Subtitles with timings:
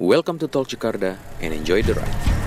[0.00, 2.37] Welcome to Tol Jakarta and enjoy the ride.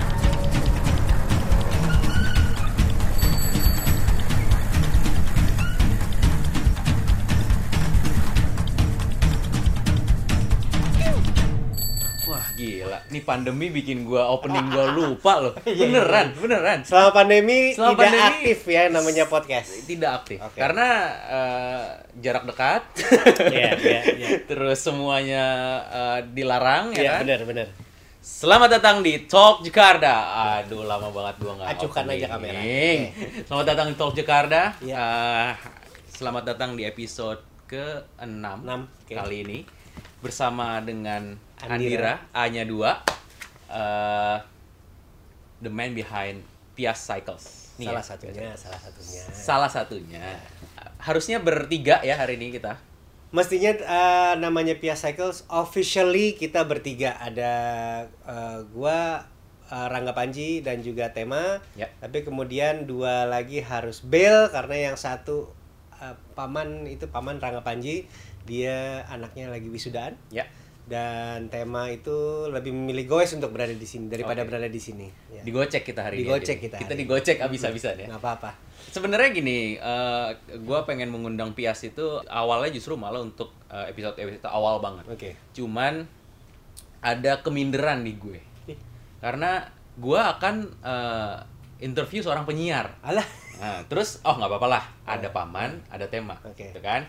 [13.11, 15.53] Nih pandemi bikin gua opening gua lupa loh.
[15.79, 16.79] Beneran, beneran.
[16.81, 19.69] Selama pandemi Selama tidak pandemi- aktif ya namanya podcast.
[19.83, 20.39] Tidak aktif.
[20.39, 20.57] Oke.
[20.57, 20.87] Karena
[21.27, 21.83] eh,
[22.17, 22.81] jarak dekat.
[23.51, 24.27] Iya, iya, iya.
[24.43, 25.45] Terus semuanya
[25.85, 27.21] eh, dilarang ya Iya, kan?
[27.21, 27.67] benar, benar.
[28.17, 30.13] Selamat datang di Talk Jakarta.
[30.61, 31.67] Aduh, lama banget gua nggak.
[31.73, 32.17] Acuhkan opening.
[32.17, 32.59] aja kamera.
[33.43, 34.61] Selamat datang di Talk Jakarta.
[34.79, 34.95] Iya.
[34.95, 35.51] Eh,
[36.11, 39.09] selamat datang di episode ke-6 Enam, oke.
[39.11, 39.59] kali ini
[40.19, 41.33] bersama dengan
[41.65, 41.77] Andira.
[41.77, 43.21] Andira, A-nya 2.
[43.71, 44.37] eh,
[45.61, 46.43] the man behind
[46.75, 47.71] Pias Cycles.
[47.79, 49.23] Nih salah ya, satunya, salah satunya.
[49.31, 50.25] Salah satunya.
[51.01, 52.77] Harusnya bertiga ya hari ini kita.
[53.31, 57.53] Mestinya eh, namanya Pia Cycles officially kita bertiga ada
[58.27, 59.23] eh, gua
[59.71, 61.63] Rangga Panji dan juga Tema.
[61.79, 61.87] Ya.
[62.03, 65.47] Tapi kemudian dua lagi harus bail karena yang satu
[65.95, 68.03] eh, paman itu paman Rangga Panji,
[68.43, 70.19] dia anaknya lagi wisudaan.
[70.27, 70.43] Ya.
[70.91, 74.51] Dan tema itu lebih memilih goes untuk berada di sini daripada Oke.
[74.51, 75.07] berada di sini.
[75.31, 75.39] Ya.
[75.47, 76.63] Digocek kita hari Digocek ini.
[76.67, 78.07] kita Kita hari digocek abis-abisan ya.
[78.11, 78.51] Nggak apa-apa.
[78.91, 84.83] Sebenarnya gini, eh gue pengen mengundang Pias itu awalnya justru malah untuk eh, episode-episode awal
[84.83, 85.07] banget.
[85.07, 85.29] Oke.
[85.55, 86.03] Cuman
[86.99, 88.43] ada keminderan di gue.
[89.23, 89.63] Karena
[89.95, 91.37] gue akan eh,
[91.79, 92.99] interview seorang penyiar.
[92.99, 93.25] Alah.
[93.63, 96.73] Nah, terus oh nggak apa-apa lah, ada paman, ada tema, Oke.
[96.73, 97.05] gitu kan?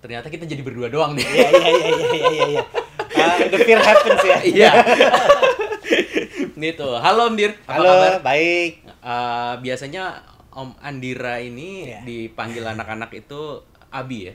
[0.00, 1.24] Ternyata kita jadi berdua doang nih.
[1.24, 2.64] Iya iya iya iya iya iya.
[3.10, 4.38] Ah, the fear happens ya.
[4.42, 4.70] Iya.
[6.60, 8.14] Nih tuh, halo Om Dir, apa Halo, kabar?
[8.22, 8.72] baik.
[8.84, 10.20] Eh, biasanya
[10.50, 12.04] Om Andira ini Iya.
[12.04, 14.34] dipanggil anak-anak itu Abi ya.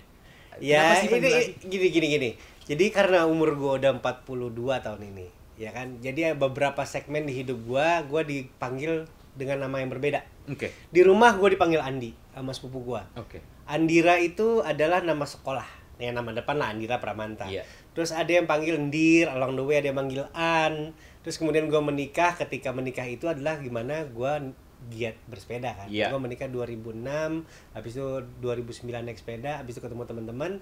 [0.56, 2.30] Ya, Kenapa panggil ini gini gini gini.
[2.66, 6.00] Jadi karena umur gua udah 42 tahun ini, ya kan.
[6.00, 9.06] Jadi beberapa segmen di hidup gua gua dipanggil
[9.36, 10.24] dengan nama yang berbeda.
[10.48, 10.72] Oke.
[10.90, 13.06] Di rumah gua dipanggil Andi sama sepupu gua.
[13.14, 13.44] Oke.
[13.66, 15.68] Andira itu adalah nama sekolah.
[15.96, 17.46] Ya nama depan lah Andira Pramanta.
[17.46, 17.68] Iya.
[17.96, 20.92] Terus ada yang panggil Ndir, along the way ada yang manggil An.
[21.24, 24.44] Terus kemudian gua menikah, ketika menikah itu adalah gimana gua
[24.92, 25.88] giat bersepeda kan.
[25.88, 26.12] Iya.
[26.12, 28.06] Gua menikah 2006, habis itu
[28.44, 30.60] 2009 naik sepeda, habis itu ketemu teman-teman.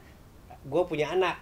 [0.69, 1.41] Gua punya anak.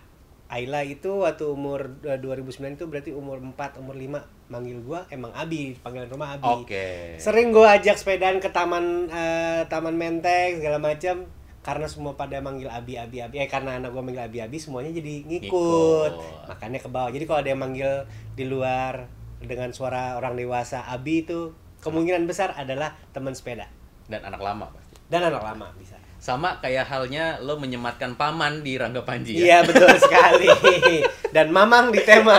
[0.51, 5.31] Ayla itu waktu umur eh, 2009 itu berarti umur 4, umur 5 manggil gua emang
[5.31, 6.47] Abi, panggilan rumah Abi.
[6.47, 7.15] Oke.
[7.19, 11.23] Sering gue ajak sepedaan ke taman eh, taman menteng segala macam
[11.61, 14.89] karena semua pada manggil abi abi abi eh karena anak gue manggil abi abi semuanya
[14.91, 16.47] jadi ngikut, Ngikut.
[16.47, 17.91] makanya ke bawah jadi kalau ada yang manggil
[18.31, 19.05] di luar
[19.39, 23.69] dengan suara orang dewasa abi itu kemungkinan besar adalah teman sepeda
[24.05, 24.97] Dan anak lama pasti.
[25.07, 29.41] dan anak lama bisa Sama kayak halnya lo menyematkan paman di Rangga Panji ya.
[29.41, 30.45] iya betul sekali
[31.35, 32.37] dan mamang di tema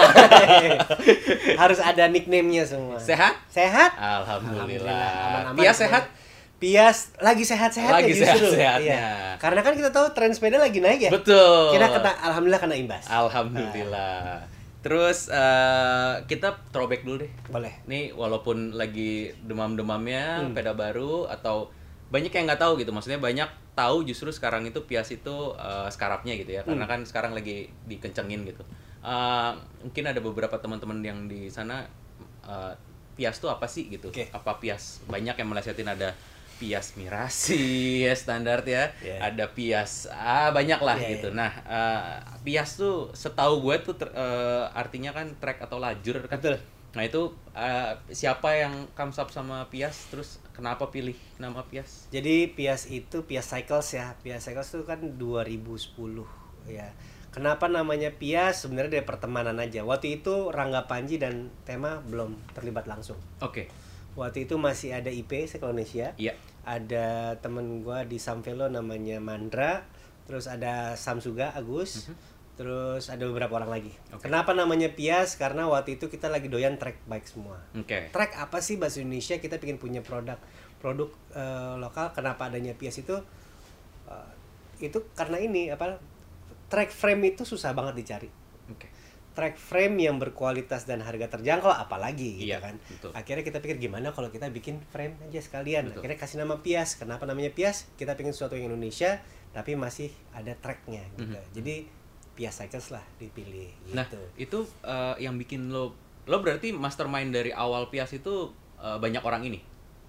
[1.56, 3.34] harus ada nickname-nya semua Sehat?
[3.48, 4.94] sehat Alhamdulillah.
[5.48, 5.74] Aman-aman Pia semuanya.
[5.74, 6.04] sehat?
[6.62, 8.54] Pias lagi sehat-sehat Lagi justru.
[8.54, 8.78] sehat-sehatnya.
[8.78, 9.10] Iya.
[9.42, 11.10] Karena kan kita tahu tren sepeda lagi naik ya.
[11.10, 11.74] Betul.
[11.74, 13.10] Kita kena alhamdulillah kena imbas.
[13.10, 14.46] Alhamdulillah.
[14.78, 17.32] Terus eh, kita throwback dulu deh.
[17.50, 17.74] Boleh.
[17.86, 20.54] Nih walaupun lagi demam-demamnya Hmm.
[20.54, 21.66] sepeda baru atau
[22.14, 22.94] banyak yang nggak tahu gitu.
[22.94, 26.62] Maksudnya banyak tahu justru sekarang itu Pias itu eh, skarapnya gitu ya.
[26.62, 26.78] Hmm.
[26.78, 28.62] Karena kan sekarang lagi dikencengin gitu.
[29.02, 29.50] Eh,
[29.82, 31.82] mungkin ada beberapa teman-teman yang di sana
[32.46, 32.74] eh,
[33.12, 34.08] Pias tuh apa sih gitu?
[34.14, 34.30] Oke.
[34.30, 35.02] Apa Pias?
[35.04, 36.14] Banyak yang melesetin ada
[36.56, 37.62] Pias Mirasi
[38.06, 38.90] ya standar ya.
[38.98, 39.32] Iya.
[39.32, 41.28] Ada Pias ah banyak lah Iya, gitu.
[41.30, 41.38] iya.
[41.38, 46.36] Nah, eh, Pias tuh setahu gue tuh ter- eh, artinya kan track atau lajur kan.
[46.38, 46.58] Betul.
[46.92, 52.08] Nah, itu eh, siapa yang comes up sama Pias terus kenapa pilih nama Pias?
[52.08, 54.12] Jadi Pias itu Pias Cycles ya.
[54.20, 56.28] Pias Cycles itu kan 2010
[56.68, 56.92] ya.
[57.32, 58.60] Kenapa namanya Pias?
[58.60, 59.80] Sebenarnya dari pertemanan aja.
[59.82, 63.16] Waktu itu Rangga Panji dan Tema belum terlibat langsung.
[63.40, 63.72] Oke.
[64.12, 66.12] Waktu itu masih ada IP Sekolonesia.
[66.20, 66.36] Iya.
[66.62, 69.88] Ada temen gua di Samvelo namanya Mandra.
[70.28, 72.12] Terus ada Samsuga Agus.
[72.52, 73.92] Terus ada beberapa orang lagi.
[74.12, 74.28] Oke.
[74.28, 75.40] Kenapa namanya Pias?
[75.40, 77.56] Karena waktu itu kita lagi doyan track bike semua.
[77.72, 78.12] Oke.
[78.12, 79.40] Track apa sih bahasa Indonesia?
[79.40, 80.36] Kita pengen punya produk
[80.78, 82.12] produk eh, lokal.
[82.12, 83.16] Kenapa adanya Pias itu?
[84.12, 84.30] eh,
[84.84, 85.96] itu karena ini apa?
[86.68, 88.41] Track frame itu susah banget dicari.
[89.32, 92.76] Track frame yang berkualitas dan harga terjangkau apalagi gitu Iya, kan.
[92.76, 93.10] betul.
[93.16, 95.88] Akhirnya kita pikir gimana kalau kita bikin frame aja sekalian.
[95.88, 96.04] Betul.
[96.04, 97.00] Akhirnya kasih nama Pias.
[97.00, 97.88] Kenapa namanya Pias?
[97.96, 101.32] Kita pengen sesuatu yang Indonesia tapi masih ada tracknya gitu.
[101.32, 101.52] Mhm.
[101.56, 101.74] Jadi
[102.32, 103.96] Pias Cycles lah dipilih gitu.
[103.96, 105.92] Nah, itu eh, yang bikin lo
[106.24, 109.60] lo berarti mastermind dari awal Pias itu eh, banyak orang ini.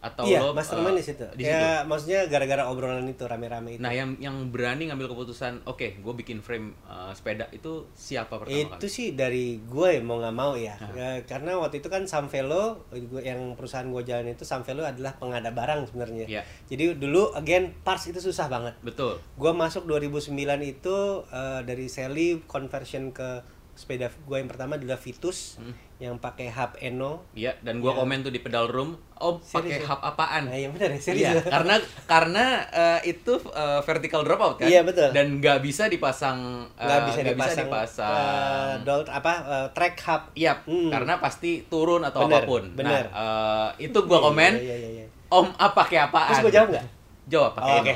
[0.04, 1.26] Atau iya lo mastermind eh, di situ.
[1.40, 1.56] di situ?
[1.56, 3.82] Ya maksudnya gara-gara obrolan itu rame-rame itu.
[3.82, 8.76] Nah yang yang berani ngambil keputusan oke gue bikin frame eh, sepeda itu siapa pertama
[8.76, 8.92] itu kali?
[8.92, 10.76] sih dari gue ya mau nggak mau ya.
[10.92, 12.84] Ya, karena waktu itu kan Samvelo
[13.24, 16.28] yang perusahaan gue jalan itu Samvelo adalah pengada barang sebenarnya.
[16.28, 16.44] Iya.
[16.68, 18.76] jadi dulu again parts itu susah banget.
[18.84, 19.24] Betul.
[19.40, 20.36] Gue masuk 2009
[20.68, 20.98] itu
[21.32, 23.40] eh, dari Sally conversion ke
[23.74, 25.58] sepeda gue yang pertama adalah Vitus.
[25.58, 25.74] Hmm.
[26.04, 29.88] Yang pakai hub Eno Iya, dan gua komen tuh di pedal room, oh pakai ya?
[29.88, 30.44] hub apaan?
[30.46, 34.68] nah yang benar ya serius Iya, karena karena eh, itu eh, vertical dropout kan?
[34.68, 35.10] Iya, betul.
[35.10, 38.20] Dan nggak bisa dipasang eh, nggak bisa nggak dipasang, dipasang.
[38.20, 40.92] eh, dolt apa eh, track hub Iya, Hmm.
[40.92, 42.64] karena pasti turun atau Bener, apa pun.
[42.70, 43.04] bener.
[43.08, 43.24] Nah,
[43.72, 45.06] eh, itu gua Iya, komen, iya, iya, iya.
[45.30, 46.30] Om apa pakai apaan?
[46.30, 46.88] terus gue jawab nggak
[47.24, 47.88] Jawab pakai Oh, Eno.
[47.88, 47.96] Oke.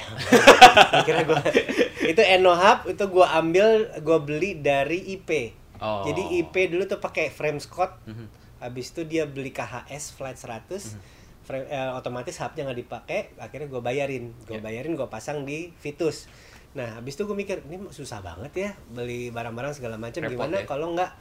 [0.96, 1.40] Akhirnya gua
[2.16, 3.68] itu Eno Hub itu gua ambil
[4.00, 5.52] gua beli dari IP.
[5.80, 6.04] Oh.
[6.04, 8.02] Jadi IP dulu tuh pakai frame Scott.
[8.06, 8.26] Mhm.
[8.58, 10.98] Habis itu dia beli KHS Flight 100.
[11.46, 14.62] Frame, eh, otomatis hubnya nggak dipakai, akhirnya gue bayarin, gue Ya.
[14.62, 16.28] bayarin, gue pasang di Vitus.
[16.76, 20.28] Nah, habis itu gue mikir ini susah banget ya beli barang-barang segala macam.
[20.28, 20.68] Gimana ya.
[20.68, 21.12] kalau nggak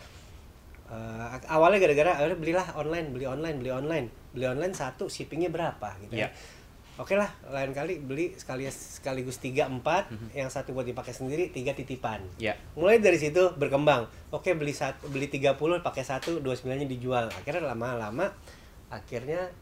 [0.87, 5.95] eh, awalnya gara-gara akhirnya belilah online, beli online, beli online, beli online satu shippingnya berapa
[6.03, 6.27] gitu Ya.
[6.27, 6.29] ya.
[6.97, 10.29] Oke lah, lain kali beli sekali sekaligus tiga empat, Mhm.
[10.33, 12.25] yang satu buat dipakai sendiri, tiga titipan.
[12.37, 12.57] Ya.
[12.73, 14.09] Mulai dari situ berkembang.
[14.31, 17.29] Oke beli satu, beli 30 pakai satu, 29 nya dijual.
[17.29, 18.33] Akhirnya lama-lama,
[18.89, 19.53] akhirnya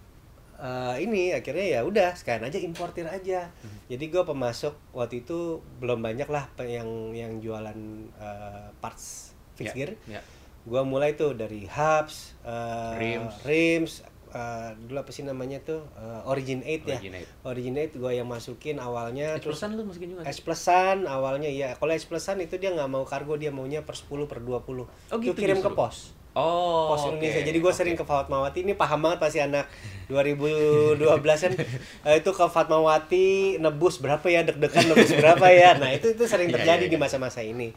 [0.54, 3.50] eh, ini akhirnya ya udah sekalian aja importir aja.
[3.84, 7.74] Jadi gue pemasok waktu itu belum banyak lah yang yang jualan
[8.14, 9.92] eh, parts fixed Ya, gear.
[10.08, 10.22] ya.
[10.64, 13.34] Gua mulai tuh dari hubs, eh, Rims.
[13.44, 13.92] rims,
[14.34, 16.98] eh, dulu apa sih namanya tuh eh, Origin 8 ya.
[16.98, 17.46] Origin 8.
[17.46, 20.26] Origin 8 gue yang masukin awalnya terus Terusan lu masukin juga?
[20.26, 23.94] S plusan awalnya iya kalau S plusan itu dia nggak mau kargo dia maunya per
[23.94, 24.84] 10 per 20 Oh,
[25.14, 25.74] itu gitu kirim ke justru?
[25.74, 25.96] pos
[26.34, 27.46] Oh, pos Indonesia.
[27.46, 27.78] jadi gue oke.
[27.78, 28.66] sering ke Fatmawati.
[28.66, 29.70] Ini paham banget pasti anak
[30.10, 31.52] 2012 kan.
[32.10, 34.42] Eh, itu ke Fatmawati nebus berapa ya?
[34.42, 35.78] Deg-degan nebus berapa ya?
[35.78, 37.04] Nah itu itu sering Iya, terjadi iya, di iya.
[37.06, 37.70] masa-masa ini.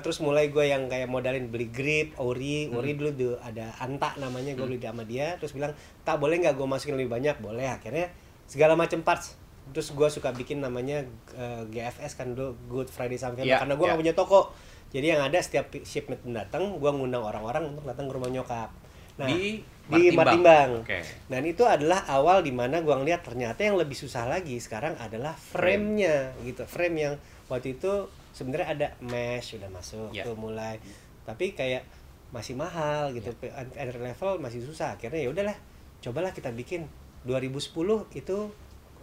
[0.00, 2.72] Terus mulai gue yang kayak modalin beli grip ori.
[2.72, 2.80] Hmm.
[2.80, 5.36] ori dulu tuh ada anta namanya gue beli sama dia.
[5.36, 5.76] Terus bilang
[6.08, 7.36] tak boleh nggak gue masukin lebih banyak?
[7.44, 7.68] Boleh.
[7.68, 8.08] Akhirnya
[8.48, 9.36] segala macam parts.
[9.76, 11.04] Terus gue suka bikin namanya
[11.36, 14.04] eh, GFS kan dulu Good Friday Sampai Iya, karena gue nggak iya.
[14.08, 14.56] punya toko
[14.94, 18.70] jadi yang ada setiap shipment datang gue ngundang orang-orang untuk datang ke rumah nyokap
[19.18, 20.80] nah Di di Martimbang.
[20.80, 21.04] Oke.
[21.28, 25.36] Dan itu adalah awal di mana gua ngeliat ternyata yang lebih susah lagi sekarang adalah
[25.36, 26.64] frame-nya gitu.
[26.64, 27.14] Frame yang
[27.52, 30.24] waktu itu sebenarnya ada mesh udah masuk Ya.
[30.24, 30.80] tuh mulai.
[31.28, 31.84] Tapi kayak
[32.32, 33.28] masih mahal gitu.
[33.76, 34.96] Entry level masih susah.
[34.96, 35.56] Akhirnya ya udahlah,
[36.00, 36.88] cobalah kita bikin
[37.28, 38.38] 2010 itu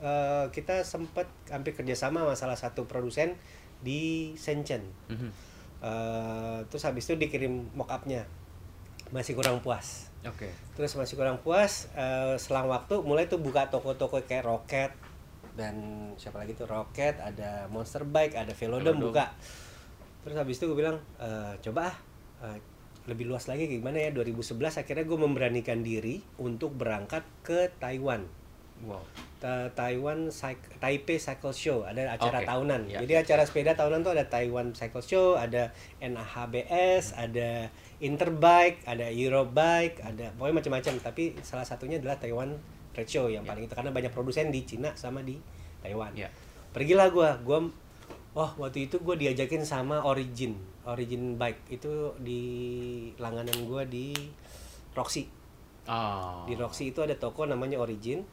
[0.01, 3.37] eh, kita sempat hampir kerjasama sama salah satu produsen
[3.85, 4.81] di Shenzhen.
[5.13, 5.29] Mhm.
[5.81, 8.29] Eh, terus habis itu dikirim mock-up-nya.
[9.11, 10.53] Masih kurang puas Oke.
[10.77, 14.91] terus masih kurang puas eh, selang waktu mulai tuh buka toko-toko kayak Rocket
[15.57, 15.75] dan
[16.21, 19.33] siapa lagi tuh Rocket ada Monster Bike ada Velodrome buka
[20.21, 22.61] terus habis itu gue bilang eh, coba ah eh,
[23.09, 28.29] lebih luas lagi gimana ya 2011 akhirnya gue memberanikan diri untuk berangkat ke Taiwan
[28.81, 29.01] Wow.
[29.41, 32.47] Ta- Taiwan Cyc- Taipei Cycle Show ada acara Oke.
[32.47, 32.81] tahunan.
[32.85, 32.99] Ya.
[33.01, 40.01] Jadi acara sepeda tahunan tuh ada Taiwan Cycle Show, ada NAHBS, ada Interbike, ada Eurobike,
[40.01, 40.93] ada pokoknya macam-macam.
[41.01, 42.57] Tapi salah satunya adalah Taiwan
[42.93, 43.49] Trade Show yang Ya.
[43.53, 45.37] paling itu karena banyak produsen di Cina sama di
[45.81, 46.13] Taiwan.
[46.13, 46.29] Ya.
[46.71, 47.65] Pergilah gua, gua
[48.31, 50.55] Wah waktu itu gue diajakin sama Origin,
[50.87, 52.41] Origin Bike itu di
[53.19, 54.15] langganan gua di
[54.95, 55.27] Roxy
[55.83, 56.47] Oh.
[56.47, 58.23] di Roxy itu ada toko namanya Origin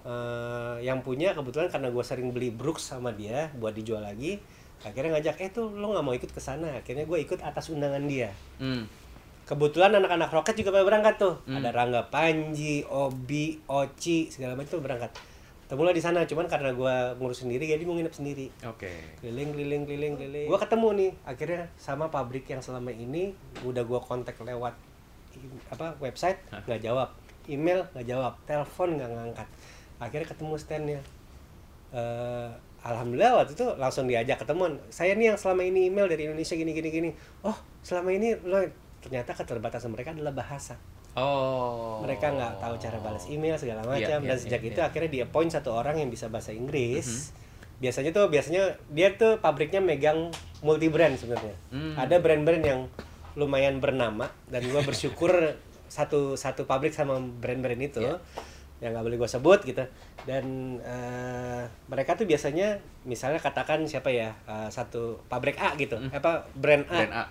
[0.00, 4.40] Eh, yang punya kebetulan karena gue sering beli Brooks sama dia buat dijual lagi
[4.80, 6.80] akhirnya ngajak eh tuh lo nggak mau ikut ke sana?
[6.80, 8.32] Akhirnya gue ikut atas undangan dia.
[8.56, 8.88] Hmm.
[9.44, 11.34] kebetulan anak-anak roket juga pada berangkat tuh.
[11.44, 11.60] Hmm.
[11.60, 15.12] ada Rangga Panji Obi Oci segala macam tuh berangkat.
[15.66, 18.48] Ketemulah di sana cuman karena gue ngurus sendiri jadi mau nginep sendiri.
[18.64, 19.20] Oke.
[19.20, 20.48] keliling keliling keliling keliling.
[20.48, 23.36] Gue ketemu nih akhirnya sama pabrik yang selama ini
[23.68, 24.72] udah gue kontak lewat
[25.68, 27.12] apa website nggak jawab.
[27.50, 29.48] Email nggak jawab telepon nggak ngangkat
[30.00, 31.00] akhirnya ketemu standnya
[31.90, 36.54] Eh, alhamdulillah waktu itu langsung diajak ketemuan saya nih yang selama ini email dari Indonesia
[36.54, 37.10] gini gini gini
[37.42, 37.52] oh
[37.82, 38.62] selama ini lo
[39.02, 40.78] ternyata keterbatasan mereka adalah bahasa
[41.10, 41.98] Oh.
[41.98, 44.86] mereka nggak tahu cara balas email segala Iya, macam iya, dan sejak iya, itu iya.
[44.86, 47.82] akhirnya dia appoint satu orang yang bisa bahasa Inggris Mhm.
[47.82, 50.30] biasanya tuh biasanya dia tuh pabriknya megang
[50.62, 51.98] multi brand sebenarnya Hmm.
[51.98, 52.80] ada brand-brand yang
[53.34, 55.34] lumayan bernama dan gua bersyukur
[55.90, 58.14] satu satu pabrik sama brand-brand itu Iya.
[58.80, 59.84] Yang nggak boleh gue sebut gitu.
[60.24, 60.44] Dan
[60.80, 65.96] eh, mereka tuh biasanya misalnya katakan siapa ya eh, satu pabrik A gitu.
[65.96, 66.08] Hmm.
[66.10, 66.96] apa brand A.
[66.96, 67.24] Dan A.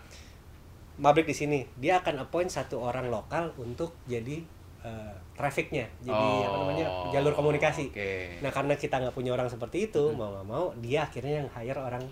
[0.98, 1.60] pabrik di sini.
[1.76, 4.40] Dia akan appoint satu orang lokal untuk jadi
[4.80, 5.90] eh, trafficnya.
[6.00, 6.14] Jadi
[6.44, 7.90] apa Oh, namanya jalur komunikasi.
[7.90, 8.38] Oke.
[8.44, 11.80] nah karena kita nggak punya orang seperti itu mau nggak mau dia akhirnya yang hire
[11.80, 12.04] orang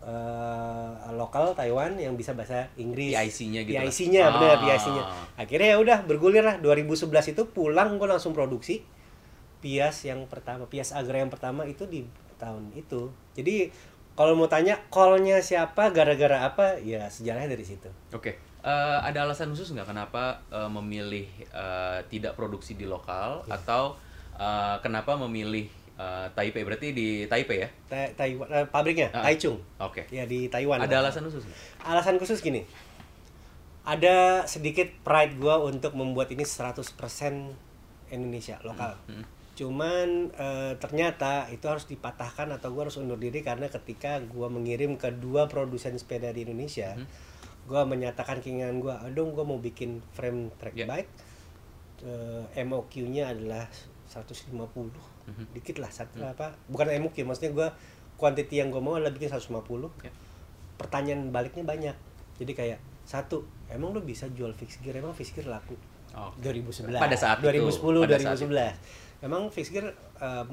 [0.00, 3.76] eh, lokal Taiwan yang bisa bahasa Inggris PIC-nya gitu.
[3.76, 4.56] PIC-nya Ah.
[4.56, 5.02] PIC-nya
[5.36, 8.80] akhirnya ya udah bergulir lah 2011 itu pulang gue langsung produksi
[9.60, 13.68] Pias yang pertama Pias Agra yang pertama itu di tahun itu jadi
[14.16, 18.40] kalau mau tanya call-nya siapa gara-gara apa ya sejarahnya dari situ Oke.
[18.60, 23.56] Eh, ada alasan khusus nggak kenapa eh, memilih eh, tidak produksi di lokal Ya.
[23.56, 23.96] atau
[24.36, 25.68] eh, kenapa memilih
[26.00, 26.64] eh, Taipei?
[26.64, 27.68] Berarti di Taipei ya?
[27.86, 29.20] Ta- Taiwan eh, pabriknya Ah.
[29.22, 30.08] Taichung Oke.
[30.08, 31.44] ya di Taiwan Ada alasan khusus
[31.82, 32.64] alasan khusus gini
[33.80, 36.84] ada sedikit pride gua untuk membuat ini 100%
[38.10, 39.24] Indonesia lokal Hmm.
[39.50, 44.96] cuman eh, ternyata itu harus dipatahkan atau gua harus undur diri karena ketika gua mengirim
[44.96, 47.06] ke dua produsen sepeda di Indonesia Hmm.
[47.66, 50.86] gua menyatakan keinginan gua aduh gua mau bikin frame track Ya.
[50.86, 51.10] bike
[52.00, 53.68] Eh, MOQ-nya adalah
[54.06, 54.56] 150
[55.30, 55.44] Mhm.
[55.52, 56.30] dikit lah satu Hmm.
[56.30, 57.68] apa bukan MOQ maksudnya gua
[58.14, 60.12] quantity yang gua mau adalah bikin 150 Ya.
[60.76, 61.96] pertanyaan baliknya banyak
[62.36, 65.74] jadi kayak satu emang lu bisa jual fixed gear emang fixed gear laku
[66.10, 66.42] Oke.
[66.42, 67.46] 2011 Pada saat itu.
[67.46, 68.74] 2010 Pada saat 2011
[69.20, 70.44] memang fixed gear uh,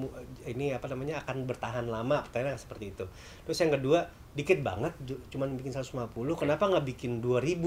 [0.44, 3.06] ini apa namanya akan bertahan lama pertanyaan seperti itu
[3.42, 4.04] terus yang kedua
[4.34, 4.94] dikit banget
[5.32, 7.58] cuman bikin 150 kenapa nggak bikin 2000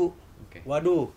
[0.46, 0.60] Oke.
[0.62, 1.08] waduh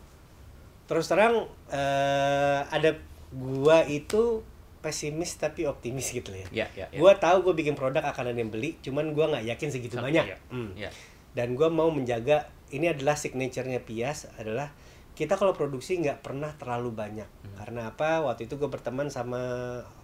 [0.84, 2.92] terus terang eh, ada
[3.32, 4.42] gua itu
[4.84, 7.00] pesimis tapi optimis gitu ya Ya, ya, ya.
[7.00, 10.12] gua tahu gua bikin produk akan ada yang beli cuman gua nggak yakin segitu Sama-
[10.12, 10.38] banyak ya.
[10.52, 10.92] Hmm Ya.
[11.32, 14.70] dan gue mau menjaga ini adalah signaturenya Pias adalah
[15.14, 17.56] kita kalau produksi nggak pernah terlalu banyak Hmm.
[17.56, 19.40] karena apa waktu itu gue berteman sama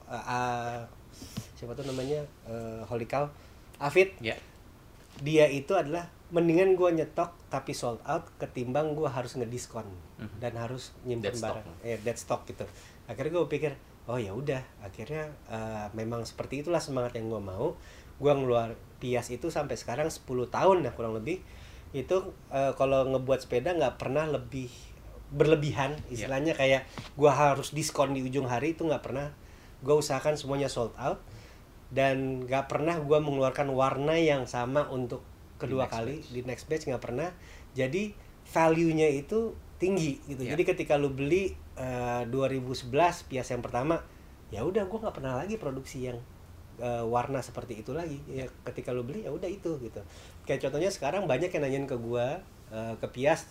[0.06, 0.80] uh, uh,
[1.54, 3.28] siapa tuh namanya uh, Holy Cow
[3.78, 4.40] Afid Ya.
[5.20, 9.86] dia itu adalah mendingan gue nyetok tapi sold out ketimbang gue harus ngediskon
[10.18, 10.38] Mhm.
[10.40, 12.64] dan harus nyimpen barang eh dead stock gitu
[13.06, 13.74] akhirnya gue pikir
[14.10, 14.66] oh ya udah.
[14.82, 17.78] Akhirnya uh, memang seperti itulah semangat yang gue mau.
[18.18, 21.40] Gue ngeluar Pias itu sampai sekarang 10 tahun ya kurang lebih.
[21.94, 24.68] Itu uh, kalau ngebuat sepeda nggak pernah lebih
[25.30, 25.96] berlebihan.
[26.10, 29.30] Istilahnya kayak gue harus diskon di ujung hari itu nggak pernah.
[29.86, 31.22] Gue usahakan semuanya sold out.
[31.94, 35.22] Dan nggak pernah gue mengeluarkan warna yang sama untuk
[35.62, 36.34] kedua next kali batch.
[36.34, 37.30] di next batch nggak pernah.
[37.78, 38.12] Jadi
[38.50, 40.44] value-nya itu tinggi gitu.
[40.44, 40.54] Ya.
[40.54, 42.92] jadi ketika lu beli eh, 2011
[43.32, 44.04] pias yang pertama
[44.50, 46.20] ya udah gue nggak pernah lagi produksi yang
[46.78, 48.20] eh, warna seperti itu lagi.
[48.28, 50.02] Ya ketika lu beli ya udah itu gitu.
[50.44, 52.28] Kayak contohnya sekarang banyak yang nanyain ke gue
[52.76, 53.48] eh, ke pias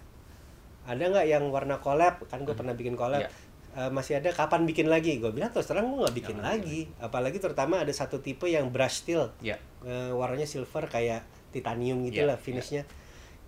[0.88, 2.24] ada nggak yang warna collab?
[2.32, 3.24] Kan gue pernah bikin collab.
[3.24, 3.30] Ya.
[3.76, 4.32] Eh, masih ada?
[4.32, 5.20] Kapan bikin lagi?
[5.20, 6.80] Gue bilang terus terang gue nggak bikin Jangan lagi.
[6.98, 9.28] apalagi terutama ada satu tipe yang brush steel.
[9.44, 9.60] Ya.
[9.84, 12.82] Eh, warnanya silver kayak titanium gitu Iya, lah finishnya.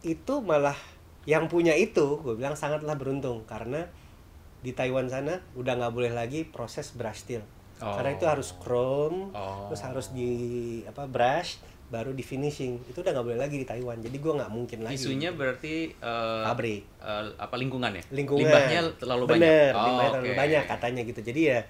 [0.04, 0.76] Itu malah
[1.24, 3.48] yang punya itu gue bilang sangatlah beruntung.
[3.48, 3.88] Karena
[4.60, 7.42] di Taiwan sana udah nggak boleh lagi proses brush steel
[7.78, 8.30] karena itu Oh.
[8.30, 9.66] harus chrome Oh.
[9.66, 10.30] terus harus di
[10.84, 14.46] apa brush baru di finishing itu udah nggak boleh lagi di Taiwan jadi gue nggak
[14.48, 16.84] mungkin lagi Isunya berarti eh, Pabrik.
[16.98, 18.02] eh, apa lingkungan ya?
[18.10, 19.40] lingkungan Limbahnya terlalu banyak.
[19.40, 20.38] Bener, Oh, limbahnya terlalu oke.
[20.38, 21.60] banyak katanya gitu jadi ya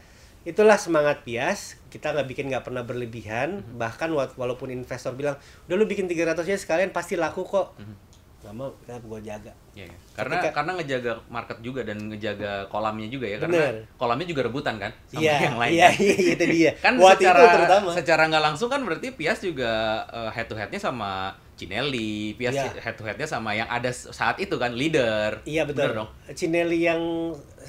[0.43, 3.77] itulah semangat pias kita nggak bikin nggak pernah berlebihan Mhm.
[3.77, 7.95] bahkan wa- walaupun investor bilang udah lu bikin 300 nya sekalian pasti laku kok Mhm.
[7.95, 8.10] nggak
[8.51, 9.99] mau kita gua jaga Iya, iya.
[10.13, 13.47] Karena Ketika- karena ngejaga market juga dan ngejaga kolamnya juga ya Bener.
[13.47, 13.63] karena
[13.95, 15.71] kolamnya juga rebutan kan sama iya yang lain.
[15.71, 19.39] iya iya itu dia kan Waktu secara itu terutama secara nggak langsung kan berarti Pias
[19.39, 19.71] juga
[20.29, 22.73] head to headnya sama Cinelli, Pias Iya.
[22.75, 25.45] head to headnya sama yang ada saat itu kan leader.
[25.45, 26.11] iya betul Bener dong.
[26.33, 27.01] Cinelli yang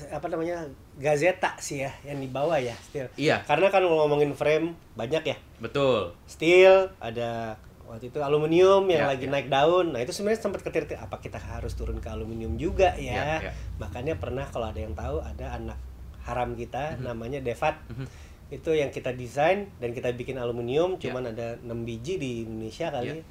[0.07, 0.63] apa namanya
[0.95, 5.23] Gazeta sih ya yang di bawah ya still Iya, karena kan kalau ngomongin frame banyak
[5.25, 6.15] ya betul.
[6.25, 7.59] steel ada
[7.91, 9.31] waktu itu aluminium yang Ya, lagi ya.
[9.35, 13.43] naik daun nah itu sebenarnya sempat ketir apa kita harus turun ke aluminium juga ya,
[13.43, 13.53] Ya, ya.
[13.77, 15.75] makanya pernah kalau ada yang tahu ada anak
[16.23, 17.03] haram kita Mhm.
[17.03, 18.07] namanya Devat Mhm.
[18.47, 21.11] itu yang kita desain dan kita bikin aluminium Ya.
[21.11, 23.23] cuman ada 6 biji di Indonesia kali Ya.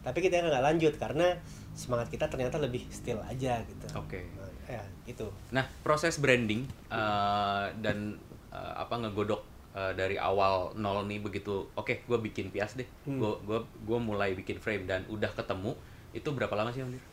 [0.00, 1.36] tapi kita nggak lanjut karena
[1.76, 4.24] semangat kita ternyata lebih steel aja gitu Oke.
[4.32, 8.16] Nah, ya itu Nah, proses branding eh, dan
[8.48, 11.68] eh, apa ngegodok eh, dari awal nol nih begitu.
[11.76, 12.88] Oke, gue bikin pias deh.
[13.04, 13.20] Hmm.
[13.20, 15.76] Gue gua gua mulai bikin frame dan udah ketemu.
[16.10, 17.04] Itu berapa lama sih, Om Dir?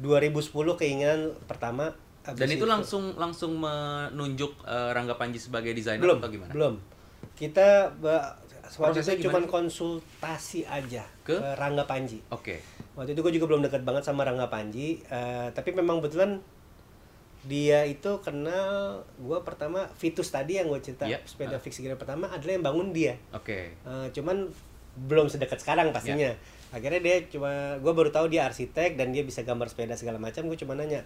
[0.00, 6.28] 2010 keinginan pertama Dan itu langsung langsung menunjuk eh, Rangga Panji sebagai desainer belum atau
[6.32, 6.52] gimana?
[6.52, 6.74] belum
[7.36, 7.96] kita
[8.76, 11.36] waktu itu cuma konsultasi aja Ke?
[11.36, 12.60] ke Rangga Panji Oke.
[12.96, 16.40] waktu itu gue juga belum dekat banget sama Rangga Panji eh, tapi memang betulan
[17.42, 21.24] dia itu kenal gue pertama Vitus tadi yang gue cerita Iya.
[21.24, 21.58] sepeda Ah.
[21.58, 23.72] fix gear pertama adalah yang bangun dia Oke.
[23.74, 24.52] Eh, cuman
[25.00, 26.36] belum sedekat sekarang pastinya Iya.
[26.70, 30.44] akhirnya dia cuma gue baru tahu dia arsitek dan dia bisa gambar sepeda segala macam
[30.44, 31.00] gue cuma nanya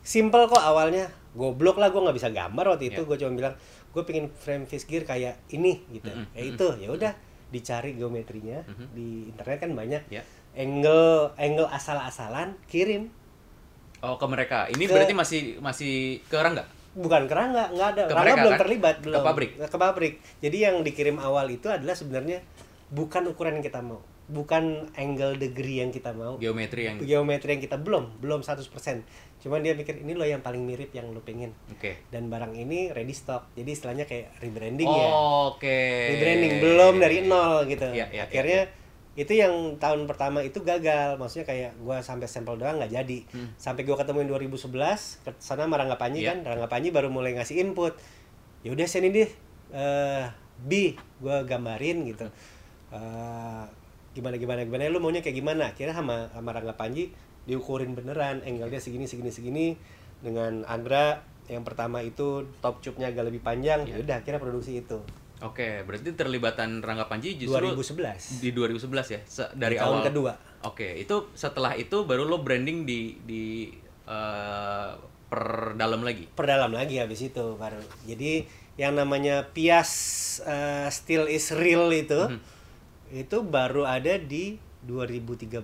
[0.00, 3.06] simple kok awalnya goblok lah gue nggak bisa gambar waktu itu Iya.
[3.06, 3.54] gue cuma bilang
[3.88, 7.12] gue pengen frame fish gear kayak ini gitu Mm-mm, ya itu ya udah
[7.48, 8.86] dicari geometrinya Mhm.
[8.92, 10.22] di internet kan banyak Ya.
[10.54, 13.12] angle angle asal-asalan kirim
[14.00, 14.66] Oh ke mereka.
[14.68, 15.92] Ini Ke- berarti masih masih
[16.24, 16.64] ke Rangga?
[16.94, 17.70] bukan ke Rangga.
[17.70, 18.02] Nggak ada.
[18.04, 18.60] Ke Rangga mereka, belum kan?
[18.60, 19.22] terlibat Ke belum.
[19.22, 19.50] pabrik?
[19.56, 20.14] ke pabrik.
[20.38, 22.42] Jadi yang dikirim awal itu adalah sebenarnya
[22.88, 24.02] bukan ukuran yang kita mau.
[24.28, 26.36] Bukan angle degree yang kita mau.
[26.36, 28.18] Geometri yang geometri yang kita belum.
[28.18, 28.66] Belum 100%
[29.38, 31.54] cuman dia mikir ini lo yang paling mirip yang lo pengen.
[31.70, 32.02] Oke.
[32.10, 33.46] dan barang ini ready stock.
[33.54, 35.08] Jadi istilahnya kayak rebranding ya.
[35.48, 35.78] Oke.
[36.10, 36.52] rebranding.
[36.58, 37.86] Belum dari nol gitu.
[37.88, 38.66] Iya, iya, akhirnya
[39.18, 41.18] itu yang tahun pertama itu gagal.
[41.18, 43.18] Maksudnya kayak gua sampai sampel doang nggak jadi.
[43.34, 43.50] Hmm.
[43.58, 46.38] sampai gua ketemuin 2011 ke sana sama Rangga Panji Iya.
[46.38, 46.54] kan.
[46.54, 47.98] Rangga Panji baru mulai ngasih input.
[48.62, 49.28] Ya udah sini deh
[49.74, 50.24] eh
[50.62, 52.30] B gua gambarin gitu.
[52.88, 53.64] Eh,
[54.14, 55.74] gimana gimana gimana lu maunya kayak gimana?
[55.74, 57.10] Akhirnya sama sama Rangga Panji
[57.44, 59.66] diukurin beneran angle-nya segini segini segini.
[60.22, 63.82] Dengan Andra yang pertama itu top tube-nya agak lebih panjang.
[63.82, 63.98] Iya.
[63.98, 65.00] ya udah akhirnya produksi itu
[65.40, 70.06] Oke, berarti terlibatan Rangga Panji justru 2011 di 2011 ya, Se- dari tahun awal.
[70.06, 73.70] kedua Oke, itu setelah itu baru lo branding di di
[74.04, 74.90] eh,
[75.28, 75.42] per
[75.74, 76.26] dalam lagi.
[76.28, 79.90] perdalam lagi habis itu baru jadi yang namanya Pias
[80.42, 82.40] eh, Still is Real itu Mhm.
[83.20, 85.54] itu baru ada di 2013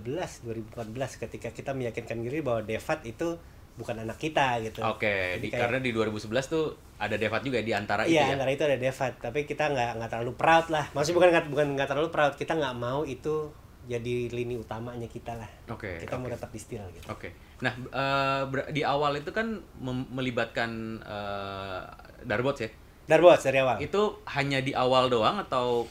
[0.41, 0.71] 2014
[1.19, 3.41] ketika kita meyakinkan diri bahwa Devat itu
[3.75, 6.65] bukan anak kita gitu Oke, Jadi di, kayak- karena di 2011 tuh
[6.95, 8.35] ada Devat juga di antara itu Iya, ya.
[8.39, 10.87] antara itu ada Devat, tapi kita nggak nggak terlalu proud lah.
[10.95, 13.51] Maksudnya bukan nggak bukan nggak terlalu proud, kita nggak mau itu
[13.85, 15.51] jadi lini utamanya kita lah.
[15.69, 16.01] Oke.
[16.01, 16.39] kita mau oke.
[16.39, 17.05] tetap di steel gitu.
[17.11, 17.35] Oke.
[17.61, 19.61] Nah, eh, ber- di awal itu kan
[20.09, 20.71] melibatkan
[21.03, 21.81] eh,
[22.23, 22.71] Darbots ya.
[23.05, 23.77] Darbot dari awal.
[23.83, 25.85] Itu hanya di awal doang atau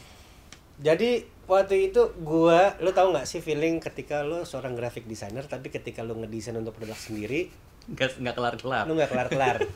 [0.73, 5.69] Jadi waktu itu gua, lu tahu nggak sih feeling ketika lu seorang graphic designer, tapi
[5.69, 8.83] ketika lu ngedesain untuk produk sendiri, nggak nggak kelar-kelar?
[8.87, 9.55] lu nggak kelar-kelar.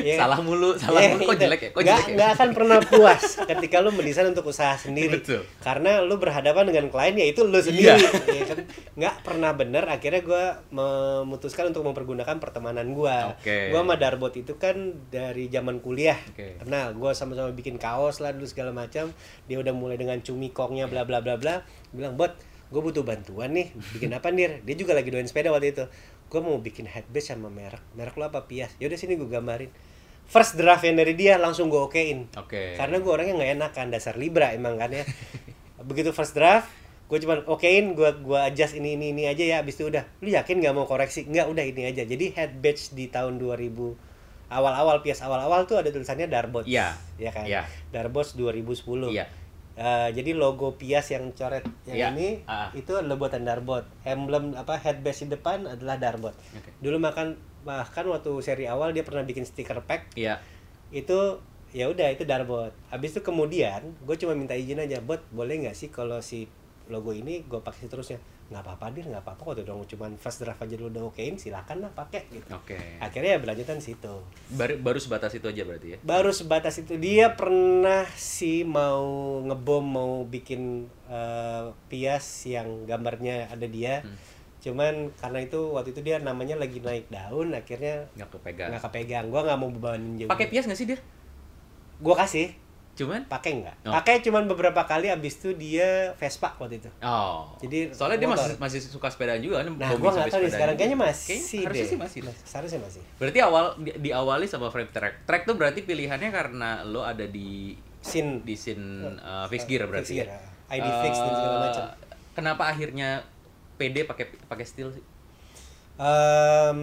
[0.00, 0.16] Iya.
[0.16, 1.28] Salah mulu, salah Iya, mulu.
[1.28, 1.42] Kok itu.
[1.44, 1.70] jelek ya?
[1.74, 2.14] Kok nggak, jelek ya?
[2.16, 5.20] nggak akan pernah puas ketika lu mendesain untuk usaha sendiri.
[5.20, 5.42] Betul.
[5.60, 7.98] Karena lu berhadapan dengan klien ya itu lu sendiri.
[7.98, 8.10] Iya.
[8.30, 8.58] ya kan?
[8.96, 9.84] Nggak pernah bener.
[9.90, 13.36] Akhirnya gua memutuskan untuk mempergunakan pertemanan gua.
[13.36, 13.74] Oke.
[13.74, 14.76] Gua sama Darbot itu kan
[15.10, 16.16] dari zaman kuliah.
[16.32, 16.56] Oke.
[16.62, 16.94] Kenal.
[16.96, 19.10] Gua sama-sama bikin kaos lah dulu segala macam.
[19.50, 21.60] Dia udah mulai dengan cumi kongnya bla bla bla bla.
[21.90, 22.32] Bilang, "Bot,
[22.70, 25.84] gue butuh bantuan nih bikin apa nih dia juga lagi doain sepeda waktu itu
[26.30, 27.82] gue mau bikin headbase sama merek.
[27.98, 28.70] Merek lo apa pias?
[28.78, 29.68] Yaudah sini gue gambarin.
[30.30, 32.30] First draft yang dari dia langsung gue okein.
[32.38, 32.78] Oke.
[32.78, 35.02] karena gue orangnya nggak enak kan dasar libra emang kan ya.
[35.90, 36.70] Begitu first draft
[37.10, 39.56] gue cuman okein gue gua adjust ini ini ini aja ya.
[39.66, 41.26] Abis itu udah lu yakin nggak mau koreksi?
[41.26, 42.06] Nggak udah ini aja.
[42.06, 44.10] Jadi head badge di tahun 2000
[44.50, 46.94] awal-awal pias awal-awal tuh ada tulisannya Darbot Iya.
[47.18, 47.46] ya kan?
[47.46, 47.66] Iya.
[47.90, 49.26] Darbot 2010 Iya.
[49.72, 52.06] Eh, jadi logo Pias yang coret yang Iya.
[52.12, 52.68] ini Ah.
[52.72, 53.86] itu adalah buatan Darbot.
[54.02, 56.34] Emblem apa headbase di depan adalah Darbot.
[56.52, 56.74] Oke.
[56.78, 60.36] Dulu makan bahkan waktu seri awal dia pernah bikin stiker pack Iya.
[60.90, 62.74] itu ya udah itu Darbot.
[62.88, 66.50] Habis itu kemudian gue cuma minta izin aja, bot boleh nggak sih kalau si
[66.90, 68.18] logo ini gue pakai seterusnya?
[68.50, 71.86] Nggak apa-apa dir, nggak apa-apa kok dong cuman first draft aja lu udah okein silakan
[71.86, 72.50] lah pakai gitu.
[72.50, 72.76] Oke.
[72.98, 74.10] Akhirnya ya berlanjutan situ.
[74.50, 75.98] Baru baru sebatas itu aja berarti ya.
[76.02, 79.06] Baru sebatas itu dia pernah sih mau
[79.46, 84.02] ngebom mau bikin eh, pias yang gambarnya ada dia.
[84.02, 84.18] Hmm.
[84.60, 88.68] Cuman karena itu waktu itu dia namanya lagi naik daun akhirnya Nggak kepegang.
[88.74, 89.24] nggak kepegang.
[89.32, 90.28] Gua nggak mau bebanin jauh.
[90.28, 90.98] Pakai pias nggak sih dia?
[92.00, 92.52] Gua kasih,
[92.90, 93.76] Cuman pakai nggak?
[93.82, 93.92] Oh.
[93.92, 96.90] Pakai cuman beberapa kali abis itu dia Vespa waktu itu.
[97.00, 97.48] Oh.
[97.58, 98.44] Jadi, soalnya dia motor.
[98.44, 99.72] masih masih suka sepedaan juga kan.
[99.72, 101.88] Nah, gua nggak tahu nih sekarang kayaknya masih Kayaknya harusnya deh.
[101.88, 102.20] sih masih.
[102.20, 103.02] Nah, Seharusnya masih.
[103.16, 105.14] Berarti awal di, diawali sama frame track.
[105.24, 110.12] Track tuh berarti pilihannya karena lo ada di Sin di scene uh, fixed gear berarti.
[110.12, 110.26] Fixed ya?
[110.26, 110.40] gear,
[110.72, 111.84] ID fix dan segala Eh, macam.
[112.32, 113.08] Kenapa akhirnya
[113.76, 115.04] PD pakai pakai steel sih?
[115.96, 116.80] Em,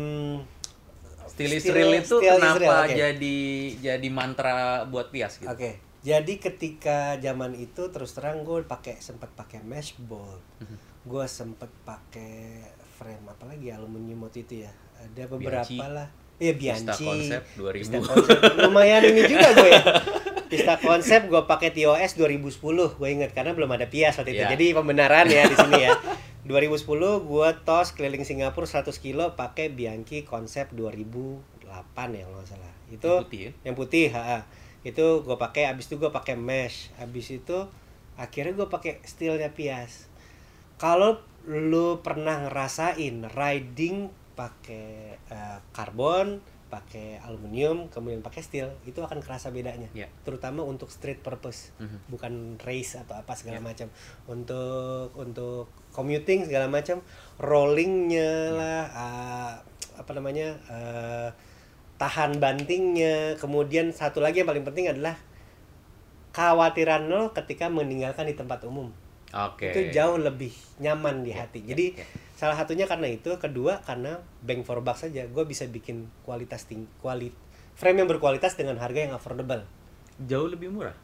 [1.27, 2.93] Steel is Steel- real itu steel kenapa real, oke.
[2.95, 3.37] jadi
[3.77, 4.53] jadi mantra
[4.85, 5.49] buat pias gitu?
[5.49, 5.77] Oke.
[6.07, 10.39] Jadi ketika zaman itu terus terang gue pakai sempat pakai mesh bolt.
[10.63, 10.77] Mhm.
[11.03, 12.63] Gue sempat pakai
[12.95, 14.71] frame apa lagi aluminium waktu itu ya.
[15.03, 15.77] Ada beberapa Bianchi.
[15.83, 16.07] lah.
[16.37, 17.09] Iya Pista Bianchi.
[17.59, 17.75] 2000.
[17.75, 18.41] Pista Concept.
[18.63, 19.83] Lumayan ini juga gue ya.
[20.51, 22.55] Pista konsep gue pakai TOS 2010
[22.95, 24.47] gue inget karena belum ada Pias waktu itu.
[24.47, 24.55] Iya.
[24.55, 25.91] Jadi pembenaran ya di sini ya.
[26.47, 26.87] 2010
[27.27, 31.67] gue tos keliling Singapura 100 kilo pakai Bianchi konsep 2008
[32.15, 32.71] ya kalau nggak salah.
[32.87, 33.51] Itu Yang putih ya?
[33.67, 34.47] yang putih ha,
[34.87, 37.57] itu gue pakai abis itu gue pakai mesh abis itu
[38.15, 40.07] akhirnya gue pakai steelnya pias
[40.79, 49.23] kalau lu pernah ngerasain riding pakai eh, karbon pakai aluminium kemudian pakai steel itu akan
[49.23, 50.11] kerasa bedanya Iya.
[50.27, 51.97] terutama untuk street purpose Mhm.
[52.11, 53.67] bukan race atau apa segala Iya.
[53.71, 53.87] macam
[54.27, 56.99] untuk untuk commuting segala macam
[57.39, 58.57] rollingnya Iya.
[58.59, 59.51] lah ah,
[59.95, 61.29] apa namanya eh,
[61.97, 63.37] tahan bantingnya.
[63.41, 65.17] Kemudian satu lagi yang paling penting adalah
[66.31, 68.93] kekhawatiran lo ketika meninggalkan di tempat umum.
[69.27, 69.75] Oke.
[69.75, 71.59] itu jauh lebih nyaman di Ya, hati.
[71.59, 72.05] ya, jadi ya.
[72.39, 75.27] salah satunya karena itu kedua karena bang for buck saja.
[75.27, 77.35] Gue bisa bikin kualitas tinggi kualit
[77.75, 79.67] frame yang berkualitas dengan harga yang affordable.
[80.23, 80.95] Jauh lebih murah.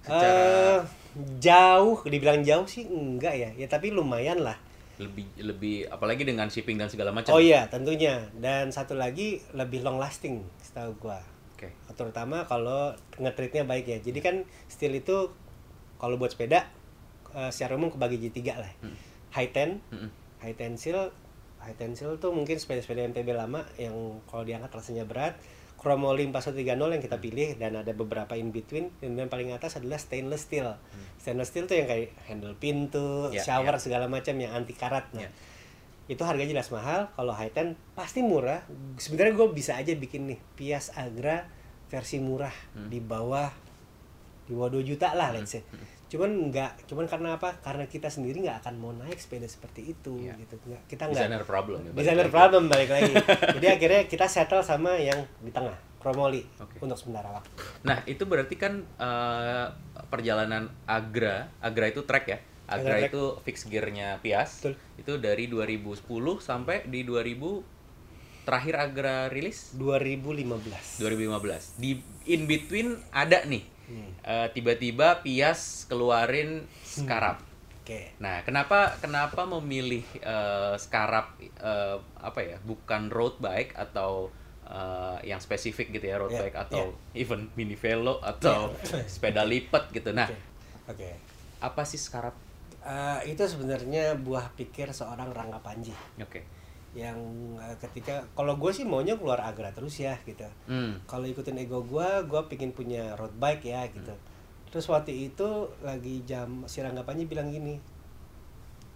[0.00, 0.88] Secara
[1.36, 3.50] jauh dibilang jauh sih enggak ya.
[3.52, 4.56] Ya tapi lumayan lah
[4.96, 7.36] lebih lebih apalagi dengan shipping dan segala macam.
[7.36, 11.20] oh iya tentunya dan satu lagi lebih long lasting setahu gua
[11.56, 11.72] Oke.
[11.96, 14.36] terutama kalau ngetreatnya baik ya jadi kan
[14.68, 15.32] steel itu
[15.96, 16.68] kalau buat sepeda
[17.32, 18.96] eh, secara umum kebagi jadi tiga lah Hmm.
[19.32, 20.08] high ten Mm-mm.
[20.40, 21.12] high tensile
[21.60, 25.36] high tensile tuh mungkin sepeda-sepeda MTB lama yang kalau diangkat rasanya berat
[25.76, 29.96] Chromoly 4130 yang kita pilih dan ada beberapa in between dan yang paling atas adalah
[29.96, 30.74] stainless steel
[31.16, 33.80] stainless steel tuh yang kayak handle pintu Ya, shower ya.
[33.80, 35.30] segala macam yang anti karat nah Ya.
[36.06, 38.62] itu harganya jelas mahal kalau high ten pasti murah
[38.96, 41.46] sebenarnya gue bisa aja bikin nih Pias Agra
[41.86, 42.88] versi murah Hmm.
[42.88, 43.50] di bawah
[44.44, 45.62] di bawah 2 juta lah let's say
[46.06, 50.14] cuman nggak cuman karena apa karena kita sendiri nggak akan mau naik sepeda seperti itu
[50.16, 50.38] Iya.
[50.38, 51.78] gitu nggak kita nggak Designer problem.
[51.80, 52.32] ya, designer lagi.
[52.32, 53.12] problem balik lagi
[53.58, 56.78] jadi akhirnya kita settle sama yang di tengah Chromoly Oke.
[56.80, 57.50] untuk sementara waktu
[57.82, 59.66] Nah, itu berarti kan eh,
[60.06, 62.38] perjalanan Agra, Agra itu track ya.
[62.64, 63.10] Agra Agra track.
[63.10, 64.50] itu fix gearnya Pias.
[64.60, 64.74] Betul.
[64.96, 66.02] Itu dari 2010
[66.40, 67.62] sampai di 2000
[68.42, 71.74] terakhir Agra rilis 2015 2015.
[71.76, 73.62] Di in between ada nih.
[73.86, 74.10] Hmm.
[74.26, 77.38] eh, tiba-tiba Pias keluarin Scarab.
[77.82, 82.58] oke Nah, kenapa kenapa memilih eh, Scarab eh, apa ya?
[82.66, 84.34] Bukan road bike atau
[84.66, 88.74] eh, yang spesifik gitu ya, road Ya, bike atau even mini velo atau
[89.12, 90.10] sepeda lipat gitu.
[90.10, 90.38] Nah, oke
[90.90, 91.10] oke
[91.62, 92.34] apa sih Scarab?
[92.86, 95.90] Eh, itu sebenarnya buah pikir seorang Rangga Panji
[96.22, 96.46] Oke.
[96.96, 97.16] Yang
[97.54, 100.96] eh, ketika kalau gue sih maunya keluar Agra terus ya gitu Hmm.
[101.04, 104.16] kalau ikutin ego gue gue pingin punya road bike ya gitu
[104.66, 105.48] terus waktu itu
[105.80, 107.76] lagi jam si Rangga Panji bilang gini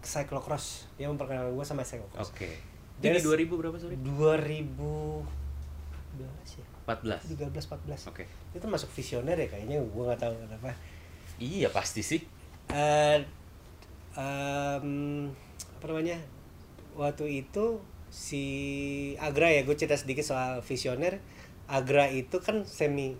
[0.01, 2.49] cyclocross dia memperkenalkan gue sama cyclocross Oke.
[2.99, 3.97] Jadi There's- 2000 berapa sorry?
[3.97, 5.25] 2012
[6.51, 7.23] ya 14.
[7.31, 8.25] 13 14 Oke.
[8.51, 10.73] itu masuk visioner ya kayaknya gue nggak tahu kenapa
[11.37, 12.21] Iya, pasti sih.
[12.69, 13.17] Eh,
[14.13, 14.89] em,
[15.73, 16.21] apa namanya
[16.93, 18.45] waktu itu si
[19.17, 21.23] Agra ya gue cerita sedikit soal visioner
[21.67, 23.15] Agra itu kan semi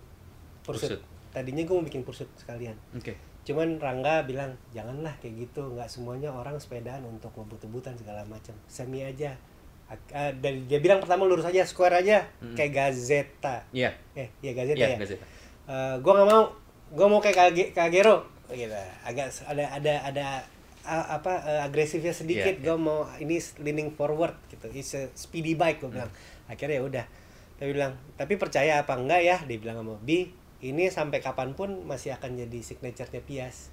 [0.61, 1.01] pursuit, Pursuit.
[1.29, 3.15] tadinya gue mau bikin pursuit sekalian Oke.
[3.41, 9.01] cuman Rangga bilang janganlah kayak gitu nggak semuanya orang sepedaan untuk ngebut-butan segala macam semi
[9.01, 9.31] aja
[9.89, 12.53] eh, dan dia bilang pertama lurus aja square aja Mm.
[12.53, 13.95] kayak Gazeta Iya.
[14.13, 15.25] eh iya Gazeta Iya, ya Gazeta.
[15.63, 16.43] Eh, gue nggak mau
[16.91, 20.25] gue mau kayak Kage, Kagero gitu agak ada ada ada
[20.83, 24.67] a- apa eh, agresifnya sedikit Iya, gue mau ini leaning forward gitu.
[24.71, 26.11] It's a speedy bike gue bilang.
[26.45, 27.05] Akhirnya ya udah.
[27.55, 29.37] Tapi bilang tapi percaya apa enggak ya?
[29.43, 33.69] Dia bilang sama Bi ini sampai kapan pun masih akan jadi signaturenya Pias.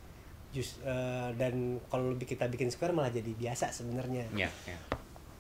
[0.49, 4.25] Just, eh, dan kalau lebih kita bikin square malah jadi biasa sebenarnya.
[4.33, 4.79] Iya, iya.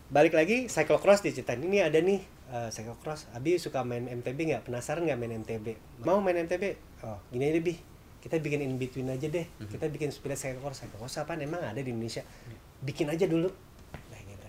[0.08, 2.20] balik lagi cyclocross diceritain ini ada nih.
[2.48, 4.62] Eh, cyclocross Abi suka main MTB nggak?
[4.64, 5.66] Penasaran nggak main MTB
[6.00, 6.64] mau main MTB
[7.04, 7.76] oh gini aja bi
[8.18, 9.46] kita bikin in between aja deh.
[9.70, 12.26] Kita bikin sepeda cyclocross cyclocross apa emang ada di Indonesia?
[12.82, 13.46] Bikin aja dulu.
[14.10, 14.48] Nah gitu.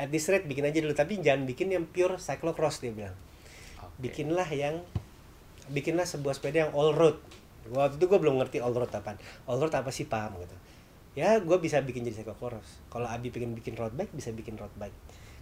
[0.00, 0.96] At this rate bikin aja dulu.
[0.96, 3.16] Tapi jangan bikin yang pure cyclocross dia bilang.
[3.76, 4.08] Oke.
[4.08, 4.80] bikinlah yang
[5.72, 7.20] bikinlah sebuah sepeda yang all road.
[7.66, 9.18] Waktu itu gue belum ngerti all road apa
[9.50, 10.56] all road apa sih paham gitu.
[11.16, 12.80] Ya gue bisa bikin jadi cyclocross.
[12.88, 14.94] Kalau Abi pengen bikin road bike bisa bikin road bike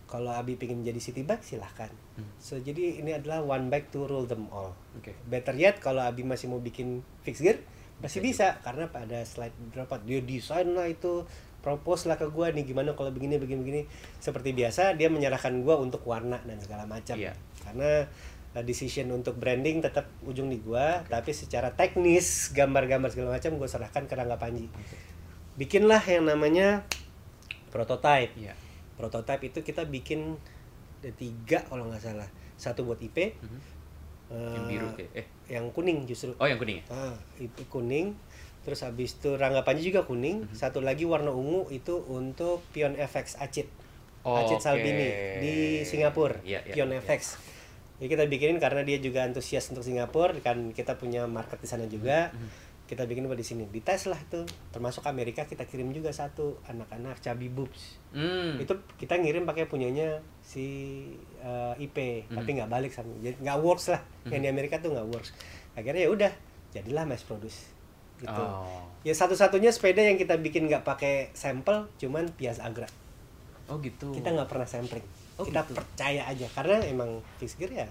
[0.04, 1.90] kalau Abi pengen jadi city bike silahkan.
[2.14, 2.28] Hmm.
[2.38, 4.76] so jadi ini adalah one bike to rule them all.
[5.00, 5.16] Oke.
[5.26, 7.58] better yet kalau Abi masih mau bikin fixed gear
[8.02, 8.50] masih Bisa.
[8.52, 11.22] bisa karena pada slide berapa dia desain lah itu
[11.62, 13.82] propose lah ke gue nih gimana kalau begini begini begini.
[14.20, 17.16] Seperti biasa dia menyerahkan gue untuk warna dan segala macam.
[17.16, 17.32] Iya.
[17.64, 18.04] karena
[18.52, 23.68] uh, decision untuk branding tetap ujung di gue tapi secara teknis gambar-gambar segala macam gue
[23.70, 24.68] serahkan ke Rangga Panji.
[25.54, 26.82] Bikinlah yang namanya
[27.70, 28.54] prototype Iya.
[28.94, 30.38] Prototype itu kita bikin
[31.00, 33.58] ada tiga kalau nggak salah satu buat IP Mhm.
[34.30, 36.84] eh, Yang biru kayak eh yang kuning justru oh yang kuning ya?
[36.90, 38.16] Ah, itu kuning.
[38.64, 40.48] Terus habis itu Rangga Panji juga kuning.
[40.48, 40.56] Mhm.
[40.56, 43.68] Satu lagi warna ungu itu untuk Pion FX Acit.
[44.24, 44.64] Oh, Acit oke.
[44.64, 45.54] Salbini di
[45.84, 46.40] Singapura.
[46.40, 47.04] Iya, iya, Pion iya.
[47.04, 47.36] FX.
[47.94, 51.84] Jadi kita bikinin karena dia juga antusias untuk Singapura kan kita punya market di sana
[51.84, 52.32] juga.
[52.32, 52.48] Mhm.
[52.84, 53.64] Kita bikin buat di sini.
[53.64, 54.44] Dites lah itu.
[54.68, 57.96] Termasuk Amerika kita kirim juga satu anak-anak cabi boobs.
[58.12, 58.60] Hmm.
[58.60, 60.66] Itu kita ngirim pakai punyanya si
[61.40, 62.36] eh, IP, Mhm.
[62.36, 63.12] tapi nggak balik sama.
[63.18, 64.00] Jadi nggak works lah.
[64.28, 65.32] Yang di Amerika tuh nggak works.
[65.72, 66.32] Akhirnya ya udah,
[66.70, 67.72] jadilah mass produce.
[68.14, 68.30] Gitu.
[68.30, 68.84] Oh.
[69.02, 72.86] Ya satu-satunya sepeda yang kita bikin nggak pakai sampel, cuman Pias Agra.
[73.66, 74.12] Oh gitu.
[74.12, 75.04] Kita nggak pernah sampling.
[75.34, 75.74] Oh, kita gitu.
[75.74, 77.88] percaya aja karena emang fix gear ya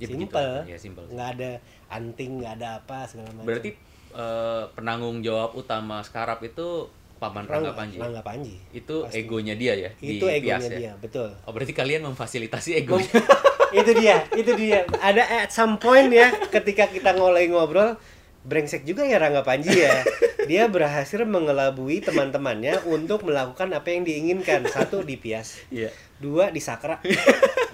[0.00, 0.64] Ya, simple.
[0.64, 1.04] Ya, simple.
[1.12, 1.60] nggak ada
[1.92, 3.76] anting nggak ada apa segala macam Berarti
[4.12, 8.00] eh, penanggung jawab utama Skarap itu Paman Rangga Panji.
[8.00, 9.20] Rangga Panji Itu Pasti.
[9.20, 10.78] egonya dia ya itu di egonya Pias ya?
[10.78, 13.12] dia betul Oh berarti kalian memfasilitasi egonya.
[13.78, 17.94] itu dia itu dia ada at some point ya ketika kita ngoleh ngobrol
[18.40, 20.00] brengsek juga ya Rangga Panji ya
[20.50, 25.92] dia berhasil mengelabui teman-temannya untuk melakukan apa yang diinginkan satu di Pias Iya.
[26.16, 26.98] dua di Sakra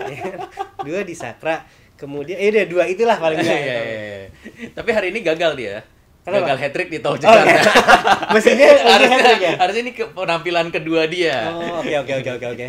[0.03, 0.37] Ya
[0.87, 1.63] dua di Sakra
[1.95, 4.29] kemudian eh dua itulah paling Iya, enggak iya, iya.
[4.75, 5.81] Tapi hari ini gagal dia.
[6.27, 6.43] Kenapa?
[6.45, 7.47] Gagal hat trick di Tol Oh, Jakarta.
[7.47, 7.63] iya.
[8.35, 9.53] Mestinya harusnya, ya?
[9.57, 11.47] harusnya ini ke- penampilan kedua dia.
[11.49, 12.67] Oh, oke oke oke oke oke.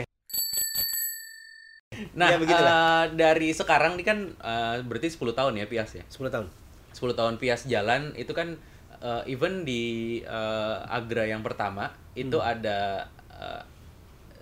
[2.13, 6.05] Nah, Ya, eh, dari sekarang ini kan eh, berarti 10 tahun ya Pias ya.
[6.05, 6.47] 10 tahun.
[6.93, 8.61] 10 tahun Pias jalan itu kan
[8.99, 9.83] eh, even di
[10.21, 12.45] eh, Agra yang pertama itu Hmm.
[12.47, 13.61] ada eh,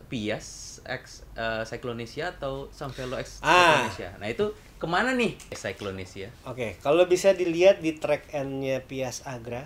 [0.05, 0.47] Pias
[0.83, 3.87] X eh, Cyclonesia atau Samvelo X Ah.
[3.87, 4.11] Cyclonesia.
[4.17, 6.27] Nah, itu ke mana nih Cyclonesia?
[6.43, 9.65] Oke, kalau bisa dilihat di track N-nya Pias Agra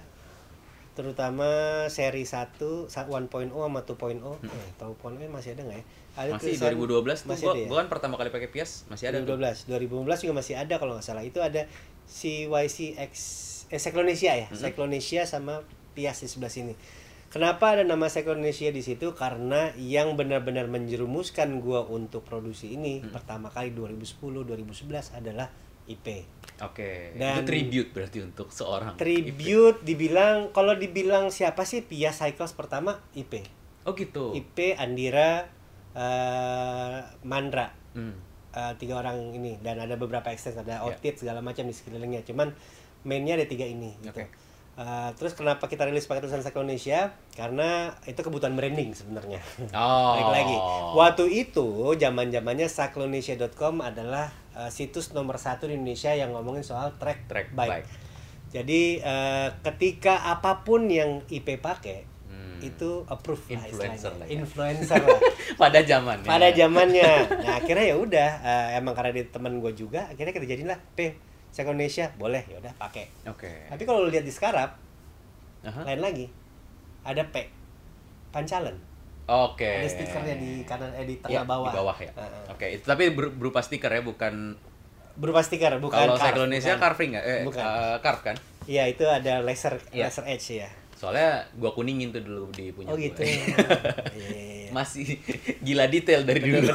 [0.94, 1.48] terutama
[1.88, 4.20] seri 1, sa- 1.0 sama 2.0.
[4.44, 5.86] Eh, 2.0 masih ada nggak ya?
[6.18, 7.68] Ada Masih tulisan- 2012 tuh masih gua, ada ya?
[7.68, 9.34] gua kan pertama kali pakai Pias masih ada tuh.
[9.34, 9.64] 2012.
[9.66, 11.24] 2015 juga masih ada kalau nggak salah.
[11.24, 11.64] Itu ada
[12.06, 13.14] CYCX
[13.70, 14.48] eh Cyclonesia ya.
[14.52, 16.74] Cyclonesia sama Pias di sebelah sini.
[17.30, 19.14] Kenapa ada nama Cyclonesia di situ?
[19.14, 24.18] Karena yang benar-benar menjerumuskan gua untuk produksi ini pertama kali 2010
[24.50, 25.46] 2011 adalah
[25.86, 26.26] IP.
[26.62, 27.14] Oke.
[27.14, 32.98] Dan- itu tribute berarti untuk seorang Tribute dibilang kalau dibilang siapa sih Pias Cycles pertama
[33.14, 33.46] IP.
[33.86, 34.34] Oh gitu.
[34.34, 35.46] IP Andira
[35.94, 37.70] eh, Mandra.
[37.94, 38.14] Hmm.
[38.50, 40.86] Eh, tiga orang ini dan ada beberapa extens ada Ya.
[40.86, 42.50] outfit segala macam di sekelilingnya cuman
[43.06, 44.18] mainnya ada tiga ini gitu.
[44.18, 44.49] Oke.
[44.80, 50.16] Eh, terus kenapa kita rilis pakai tulisan Indonesia karena itu kebutuhan branding sebenarnya Oh.
[50.16, 50.58] Balik lagi
[50.96, 56.96] waktu itu zaman zamannya cyclonesia.com adalah eh, situs nomor satu di Indonesia yang ngomongin soal
[56.96, 57.72] track, Track bike.
[57.76, 57.88] bike.
[58.50, 62.62] jadi eh, ketika apa pun yang IP pakai Hmm.
[62.62, 64.16] itu approve lah Influencer istilahnya.
[64.16, 64.36] lah ya.
[64.36, 65.20] influencer lah
[65.62, 70.06] pada zaman pada zamannya nah akhirnya ya udah eh, emang karena dia teman gue juga
[70.06, 71.16] akhirnya kita jadiin lah P
[71.52, 73.68] Indonesia boleh ya udah pakai Oke.
[73.68, 74.78] tapi kalau lihat di Skarap
[75.62, 75.82] Aha.
[75.84, 76.26] lain lagi
[77.02, 77.36] ada P
[78.30, 78.78] Pancalan
[79.26, 79.66] Oke.
[79.78, 82.10] ada stikernya di kanan eh di tengah Ya, bawah Di bawah ya.
[82.12, 82.44] Heeh.
[82.50, 84.58] Oke, itu tapi ber- berupa stiker ya, bukan
[85.14, 86.80] berupa stiker bukan kalau bukan.
[86.80, 87.26] carving nggak?
[87.28, 87.62] Eh, Bukan.
[87.62, 88.38] eh, carve kan?
[88.66, 90.08] iya itu ada laser Iya.
[90.08, 93.02] laser edge ya Soalnya gua kuningin tuh dulu di punya oh gua.
[93.02, 93.40] gitu Iya,
[94.12, 94.70] iya, iya.
[94.70, 95.16] Masih
[95.60, 96.70] gila detail dari dulu.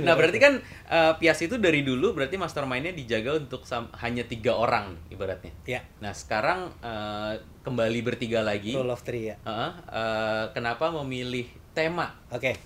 [0.00, 4.52] nah, berarti kan eh, Pias itu dari dulu berarti mastermindnya dijaga untuk sam- hanya tiga
[4.52, 5.52] orang ibaratnya.
[5.62, 8.72] ya Nah, sekarang eh, kembali bertiga lagi.
[8.72, 12.16] rule of three ya Heeh, eh, kenapa memilih tema?
[12.28, 12.56] oke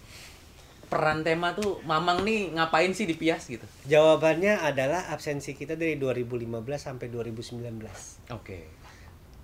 [0.85, 3.65] Peran tema tuh Mamang nih ngapain sih di Pias gitu?
[3.85, 6.47] jawabannya adalah absensi kita dari 2015
[6.79, 8.82] sampai 2019 Oke.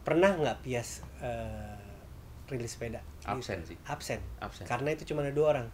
[0.03, 1.77] Pernah nggak Pias eh,
[2.49, 3.77] rilis sepeda Absen sih.
[3.85, 4.65] absen Absen.
[4.65, 5.69] karena itu cuma ada dua orang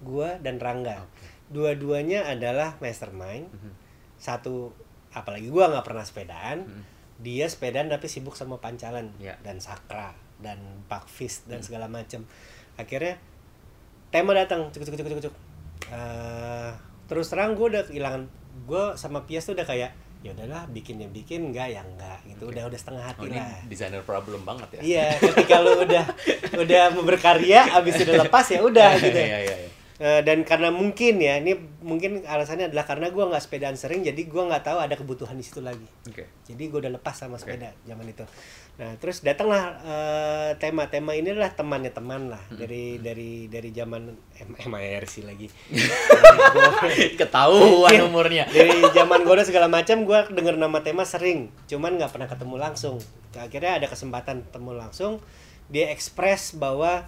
[0.00, 1.28] gua dan Rangga Oke.
[1.50, 3.72] dua-duanya adalah mastermind Mhm.
[4.16, 4.72] satu
[5.10, 6.82] apalagi gua nggak pernah sepedaan Mhm.
[7.20, 9.36] dia sepedaan tapi sibuk sama pancalan Ya.
[9.40, 10.56] dan sakra dan
[10.88, 11.52] bakfis Hmm.
[11.52, 12.24] dan segala macam
[12.74, 13.20] akhirnya
[14.08, 15.36] tema datang cuk cuk cuk cuk cuk
[15.90, 16.70] Eh,
[17.06, 18.22] terus terang gue udah kehilangan
[18.62, 22.44] gue sama Pias tuh udah kayak ya udahlah bikin ya bikin enggak ya enggak gitu
[22.44, 22.52] Oke.
[22.52, 24.80] udah udah setengah hati Oh, ini lah desainer problem banget ya.
[24.80, 26.04] iya ketika lu udah
[26.54, 29.68] udah mau berkarya abis udah lepas ya udah gitu Iya, iya, iya.
[30.00, 34.16] Eh, dan karena mungkin ya ini mungkin alasannya adalah karena gua nggak sepedaan sering jadi
[34.24, 36.24] gua nggak tahu ada kebutuhan di situ lagi Oke.
[36.44, 38.24] jadi gue udah lepas sama sepeda zaman itu
[38.80, 42.40] nah terus datanglah eh, tema-tema ini adalah temannya teman lah.
[42.48, 44.08] Dari dari dari zaman
[44.40, 45.52] MIRC lagi.
[47.20, 48.48] Ketahuan Mungkin umurnya.
[48.48, 51.52] dari zaman gue segala macam gue denger nama tema sering.
[51.68, 52.96] Cuman nggak pernah ketemu langsung.
[53.36, 55.12] Akhirnya ada kesempatan ketemu langsung.
[55.68, 57.04] Dia ekspres bahwa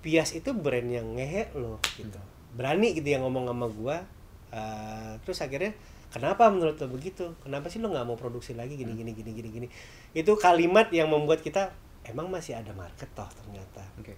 [0.00, 2.16] Pias itu brand yang ngehe loh gitu.
[2.56, 3.96] Berani gitu yang ngomong sama gue
[4.56, 5.74] Eh, terus akhirnya
[6.16, 9.48] kenapa menurut lo begitu kenapa sih lo nggak mau produksi lagi gini gini gini gini
[9.52, 9.68] gini
[10.16, 11.68] itu kalimat yang membuat kita
[12.08, 14.16] emang masih ada market toh ternyata Oke.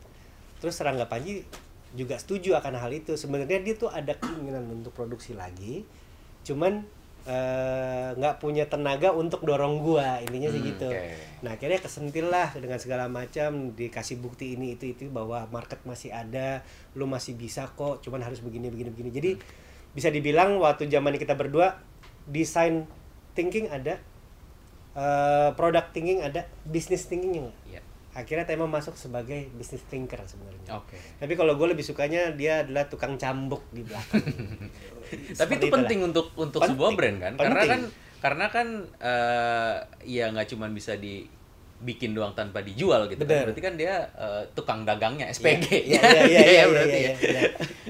[0.59, 1.47] Terus Rangga Panji
[1.95, 3.15] juga setuju akan hal itu.
[3.15, 5.87] Sebenarnya dia tuh ada keinginan untuk produksi lagi,
[6.43, 6.83] cuman
[7.29, 10.89] eh, nggak punya tenaga untuk dorong gua intinya sih Hmm, gitu.
[10.91, 11.15] oke.
[11.47, 16.11] Nah akhirnya kesentil lah dengan segala macam dikasih bukti ini itu itu bahwa market masih
[16.11, 16.67] ada,
[16.99, 19.11] lu masih bisa kok, cuman harus begini begini begini.
[19.15, 19.31] Jadi
[19.95, 21.79] bisa dibilang waktu zaman kita berdua
[22.29, 22.85] design
[23.33, 23.97] thinking ada,
[24.93, 27.57] eh, product thinking ada, business thinking nggak?
[27.67, 27.83] Iya.
[28.09, 30.99] akhirnya tema masuk sebagai business thinker sebenarnya Oke.
[31.23, 34.19] tapi kalau gue lebih sukanya dia adalah tukang cambuk di belakang
[35.39, 35.77] Tapi itu itulah.
[35.81, 36.77] penting untuk untuk Penting.
[36.77, 37.33] sebuah brand kan?
[37.37, 37.71] Karena Penting.
[37.71, 37.81] kan
[38.19, 43.49] karena kan eh ya nggak cuma bisa dibikin doang tanpa dijual gitu kan.
[43.49, 45.67] Berarti kan dia eh, tukang dagangnya SPG.
[45.89, 47.43] Iya, iya, iya, iya, iya, ya.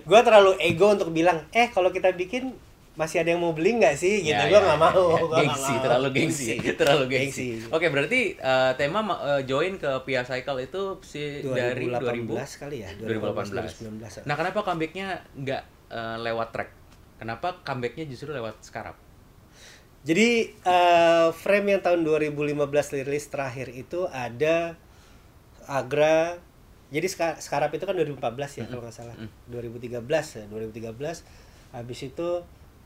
[0.05, 2.53] Gue terlalu ego untuk bilang, eh kalau kita bikin
[2.99, 4.21] masih ada yang mau beli nggak sih?
[4.21, 5.05] Gitu, Ya, gue ya, nggak ya, mau.
[5.09, 5.23] ya.
[5.23, 5.81] gua Gengsi, mau.
[5.81, 7.47] terlalu gengsi, terlalu gengsi.
[7.55, 7.71] Gengsi.
[7.71, 12.61] Oke, berarti eh, tema ma- eh, join ke Pia Cycle itu si dari 2018 2000
[12.61, 13.95] kali ya, 2018.
[13.95, 14.27] 2019.
[14.27, 16.71] Nah, kenapa comebacknya nggak eh, lewat track?
[17.17, 18.99] Kenapa comebacknya justru lewat Scarab?
[20.03, 22.59] Jadi eh, frame yang tahun 2015
[22.99, 24.75] rilis terakhir itu ada
[25.65, 26.35] Agra.
[26.89, 27.07] Jadi
[27.37, 28.17] Scarab itu kan 2014
[28.57, 29.15] ya kalau nggak salah.
[29.47, 30.01] 2013
[30.35, 31.23] ya, 2013.
[31.69, 32.29] Habis itu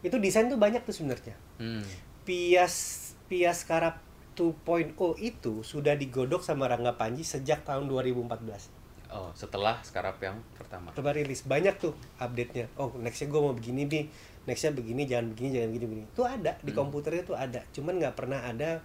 [0.02, 1.34] itu desain tuh banyak tuh sebenarnya.
[1.62, 1.86] Hmm.
[2.26, 2.74] Pias
[3.30, 3.98] Pias Scarab
[4.34, 8.82] 2.0 itu sudah digodok sama Rangga Panji sejak tahun 2014.
[9.12, 10.88] Oh, setelah Scarab yang pertama.
[10.96, 12.72] Coba rilis banyak tuh update-nya.
[12.80, 14.04] Oh, nextnya gue mau begini nih,
[14.48, 16.04] nextnya begini, jangan begini, jangan begini, begini.
[16.08, 17.60] Itu ada di komputernya tuh ada.
[17.76, 18.80] Cuman nggak pernah ada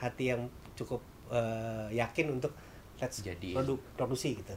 [0.00, 2.56] hati yang cukup eh, yakin untuk
[2.96, 3.52] let's Jadi.
[3.52, 4.56] produk produksi gitu.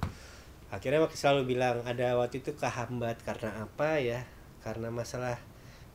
[0.71, 4.23] Akhirnya waktu selalu bilang ada waktu itu kehambat karena apa ya?
[4.63, 5.35] Karena masalah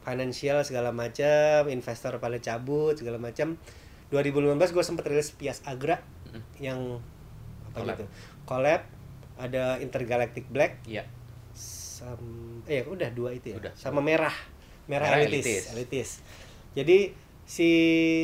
[0.05, 3.57] finansial segala macam, investor pada cabut segala macam.
[4.13, 5.99] 2015 gue sempat rilis Pias Agra
[6.61, 7.01] yang
[7.73, 7.97] apa Collab.
[7.97, 8.05] gitu.
[8.45, 8.81] Collab
[9.35, 11.03] ada Intergalactic Black Iya.
[11.55, 12.19] sam
[12.67, 13.73] eh udah dua itu ya Udah.
[13.75, 14.35] sama merah
[14.87, 15.47] merah, Merah elitis.
[15.47, 15.65] elitis.
[15.75, 16.09] elitis
[16.75, 16.99] jadi
[17.45, 17.71] si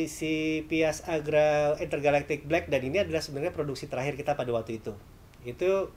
[0.07, 0.31] si
[0.67, 4.91] Pias Agra Intergalactic Black dan ini adalah sebenarnya produksi terakhir kita pada waktu itu
[5.43, 5.87] itu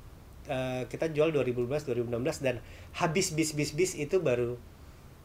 [0.47, 2.63] eh, kita jual 2015 2016 dan
[2.95, 4.55] habis bis bis bis itu baru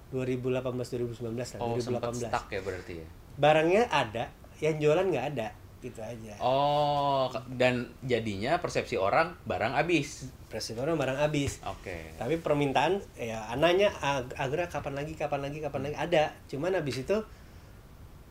[0.09, 3.07] 2018 2019 lah Oh, sempat 2018 stuck ya berarti ya.
[3.35, 4.23] barangnya ada
[4.57, 5.47] yang jualan nggak ada
[5.79, 6.35] gitu aja.
[6.39, 10.27] Oh, dan jadinya persepsi orang barang habis.
[10.51, 11.63] presiden orang barang habis.
[11.63, 12.11] Oke.
[12.15, 16.35] tapi permintaan ya anaknya Ag- Agra kapan lagi kapan lagi kapan lagi ada.
[16.45, 17.15] Cuman habis itu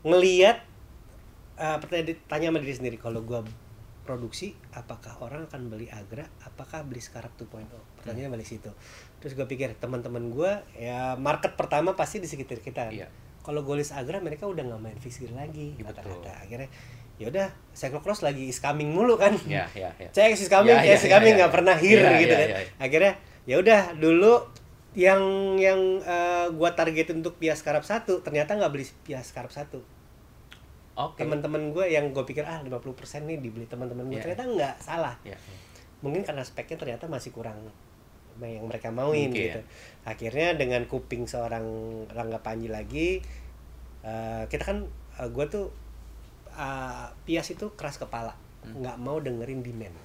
[0.01, 0.61] ngeliat
[1.57, 3.41] eh pertanyaan tanya sama diri sendiri kalau gua
[4.05, 6.23] produksi apakah orang akan beli Agra?
[6.41, 7.65] Apakah beli Scarab 2.0
[7.97, 8.69] pertanyaannya balik situ
[9.19, 13.07] terus gue pikir teman-teman gua ya market pertama pasti di sekitar kita Iya.
[13.39, 16.69] kalau gue list Agra mereka udah nggak main fixed lagi Iya, rata-rata akhirnya
[17.15, 20.07] yaudah cyclocross lagi is coming mulu kan Ya, ya, ya.
[20.09, 21.55] CX is coming, Ya, CX is ya, coming ya, nggak ya.
[21.59, 22.47] pernah here Ya, gitu ya, kan.
[22.47, 22.67] ya, ya.
[22.79, 24.33] Akhirnya ya udah dulu
[24.95, 25.21] yang
[25.55, 29.67] yang eh, gua targetin untuk Pias Scarab 1 ternyata nggak beli Pias Scarab 1.
[30.95, 31.15] Oke.
[31.17, 32.83] Teman-teman gue yang gue pikir ah 50%
[33.23, 34.23] nih dibeli teman-teman gue Ya.
[34.25, 35.15] ternyata nggak salah.
[35.23, 35.35] Ya.
[35.99, 37.55] Mungkin karena speknya ternyata masih kurang
[38.47, 39.43] yang mereka mauin Mungkin.
[39.51, 39.61] gitu.
[40.05, 41.65] Akhirnya dengan kuping seorang
[42.07, 43.19] Rangga Panji lagi
[43.99, 44.87] eh, kita kan
[45.19, 45.67] gue tuh
[46.53, 48.83] eh, Pias itu keras kepala, Hmm.
[48.83, 49.95] nggak mau dengerin demand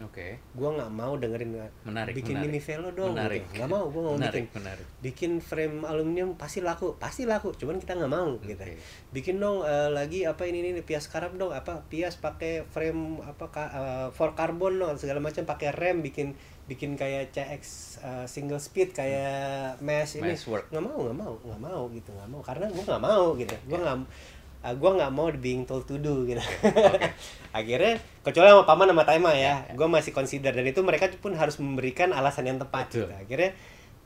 [0.00, 0.38] Oke.
[0.38, 1.50] gue nggak mau dengerin
[1.82, 2.48] Menarik, bikin menarik.
[2.48, 3.42] mini velo dong Menarik.
[3.44, 3.54] gitu.
[3.56, 4.86] nggak mau gue mau Menarik, bikin menarik.
[4.98, 8.78] bikin frame aluminium pasti laku pasti laku cuman kita nggak mau gitu Oke.
[9.10, 13.46] bikin dong eh, lagi apa ini ini pias karab dong apa pias pakai frame apa
[13.48, 16.34] ka- eh, for carbon dong segala macam pakai rem bikin
[16.64, 17.62] bikin kayak CX
[17.98, 22.40] eh, single speed kayak mesh ini nggak mau nggak mau nggak mau gitu nggak mau
[22.40, 23.98] karena gue nggak mau gitu gue nggak
[24.60, 26.40] uh, gue nggak mau being told to do gitu.
[27.58, 30.52] Akhirnya kecuali sama paman sama Taima ya, gue masih consider.
[30.52, 33.08] Dan itu mereka pun harus memberikan alasan yang tepat Betul.
[33.08, 33.14] gitu.
[33.14, 33.50] akhirnya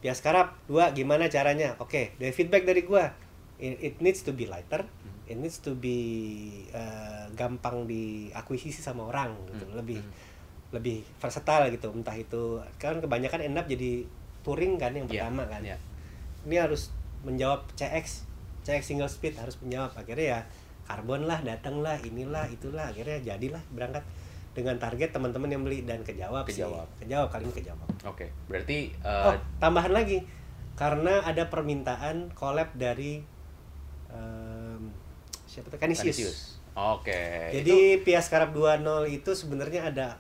[0.03, 1.79] Pias Karab dua gimana caranya?
[1.79, 3.05] Oke dari feedback dari gue
[3.63, 4.83] it, it needs to be lighter.
[5.31, 5.97] It needs to be
[6.75, 9.65] uh, gampang diakuisisi sama orang gitu.
[9.73, 10.03] Lebih
[10.75, 11.95] lebih versatile gitu.
[11.95, 14.03] Entah itu kan kebanyakan end up jadi
[14.43, 15.63] touring kan yang Iya, pertama kan.
[15.63, 15.79] iya.
[16.43, 16.91] ini harus
[17.23, 18.27] menjawab CX
[18.63, 20.41] CX single speed harus menjawab akhirnya ya
[20.83, 24.03] karbon lah datang lah inilah itulah akhirnya jadilah berangkat
[24.53, 26.85] dengan target teman-teman yang beli dan kejawab, Kejawab.
[27.01, 28.29] sih kejawab kali ini kejawab Oke.
[28.51, 30.21] Berarti eh, oh tambahan lagi
[30.75, 33.25] karena ada permintaan collab dari
[34.11, 34.83] em,
[35.47, 36.17] siapa tuh Canisius.
[36.17, 36.39] Canisius.
[36.73, 37.53] Oke.
[37.53, 40.17] Jadi Pias Karab 2.0 itu sebenarnya ada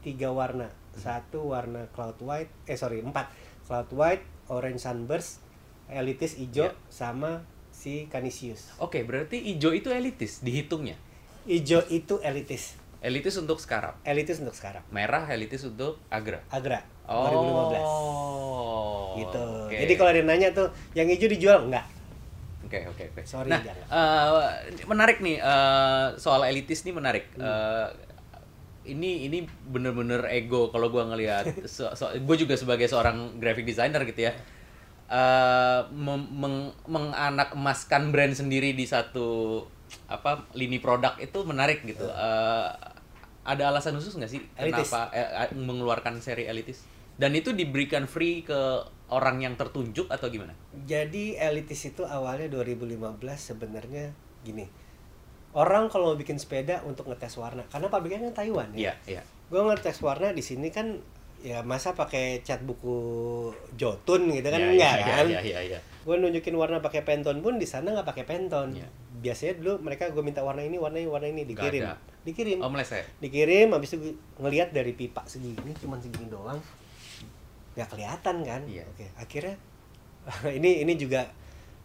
[0.00, 0.68] tiga warna.
[0.94, 3.32] Satu warna cloud white, eh sorry empat
[3.64, 5.40] cloud white, orange sunburst,
[5.88, 6.76] elitis hijau, Iya.
[6.92, 7.42] sama
[7.84, 8.72] si Canisius.
[8.80, 10.96] Oke, berarti ijo itu elitis dihitungnya.
[11.44, 14.00] Hijau itu elitis, Elitis untuk Scarab.
[14.00, 14.80] elitis untuk sekarang.
[14.88, 16.40] Merah elitis untuk Agra.
[16.48, 17.28] Agra Oh.
[19.12, 19.44] 2015 gitu.
[19.68, 19.76] oke.
[19.76, 21.84] Jadi kalau ada yang nanya tuh, yang hijau dijual enggak?
[22.64, 23.22] Oke oke oke.
[23.28, 23.84] Sorry, nah, jangan.
[23.92, 27.28] eh, menarik nih eh, soal elitis nih menarik.
[27.36, 27.44] Hmm.
[27.44, 27.88] Eh,
[28.84, 31.44] ini ini bener-bener ego kalau gua ngelihat.
[31.68, 34.32] So, so, gue juga sebagai seorang graphic designer gitu ya.
[35.14, 39.62] Eh meng, menganak emaskan brand sendiri di satu
[40.10, 42.02] apa lini produk itu menarik gitu.
[42.10, 42.70] Eh,
[43.44, 44.90] ada alasan khusus nggak sih Elitis.
[44.90, 46.82] kenapa eh, eh, mengeluarkan seri elitis?
[47.14, 50.50] Dan itu diberikan free ke orang yang tertunjuk atau gimana?
[50.88, 52.98] Jadi elitis itu awalnya 2015
[53.38, 54.10] sebenarnya
[54.42, 54.66] gini.
[55.54, 58.90] Orang kalau mau bikin sepeda untuk ngetes warna, karena pabriknya kan Taiwan ya.
[58.90, 59.22] Iya, iya.
[59.46, 60.98] Gue ngetes warna di sini kan
[61.44, 62.96] ya masa pakai cat buku
[63.76, 65.26] jotun gitu kan Iya, enggak iya, kan?
[65.28, 65.78] Iya, iya, iya.
[66.00, 68.80] Gue nunjukin warna pakai Pantone pun di sana nggak pakai Pantone.
[68.80, 68.88] Iya.
[69.20, 71.84] Biasanya dulu mereka gue minta warna ini, warna ini, warna ini dikirim.
[72.24, 72.64] Dikirim.
[72.64, 73.04] Oh, meleset.
[73.20, 76.56] Dikirim habis itu ngelihat dari pipa segini cuman segini doang.
[77.76, 78.62] nggak kelihatan kan?
[78.64, 78.88] Iya.
[78.88, 79.60] Oke, akhirnya
[80.58, 81.28] ini ini juga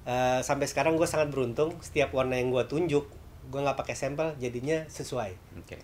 [0.07, 3.12] eh, sampai sekarang gue sangat beruntung setiap warna yang gue tunjuk
[3.49, 5.76] gue nggak pakai sampel jadinya sesuai Oke.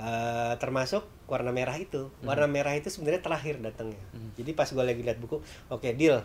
[0.00, 2.10] Eh, termasuk warna merah itu.
[2.26, 4.02] Warna merah itu sebenarnya terakhir datangnya.
[4.10, 4.34] Hmm.
[4.34, 5.38] jadi pas gue lagi lihat buku
[5.70, 6.20] oke deal.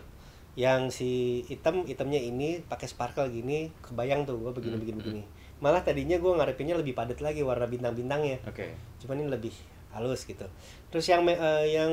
[0.56, 1.10] Yang si
[1.46, 5.06] hitam hitamnya ini pakai sparkle gini kebayang tuh gue begini Hmm, begini hmm.
[5.06, 5.22] begini.
[5.62, 8.42] Malah tadinya gue ngarepinnya lebih padat lagi warna bintang-bintangnya.
[8.44, 8.74] Oke.
[9.00, 9.54] cuman ini lebih
[9.94, 10.44] halus gitu.
[10.90, 11.92] Terus yang eh, yang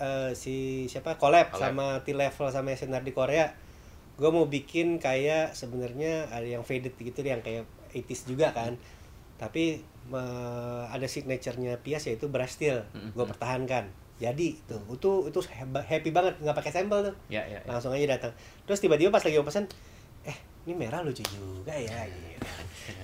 [0.00, 1.20] eh, si siapa?
[1.20, 1.74] Collab, Collab.
[1.74, 3.68] sama T level sama SNR di Korea
[4.18, 8.74] gue mau bikin kayak sebenarnya ada yang faded gitu yang kayak 80s juga kan.
[9.38, 9.78] Tapi
[10.10, 13.12] eh, ada signaturenya Pias yaitu brush steel Mhm.
[13.12, 13.84] gue pertahankan
[14.16, 17.60] jadi tuh itu itu heba- happy banget nggak pakai sampel tuh Ya, ya, ya.
[17.64, 18.32] langsung aja datang
[18.64, 19.68] terus tiba-tiba pas lagi mau pesan
[20.22, 20.34] eh
[20.64, 22.42] ini merah lucu juga ya gitu.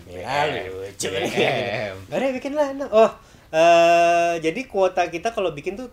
[0.04, 1.08] merah lucu.
[1.08, 3.10] Akhirnya bikin lah oh
[3.50, 5.86] eh jadi kuota kita kalau bikin tuh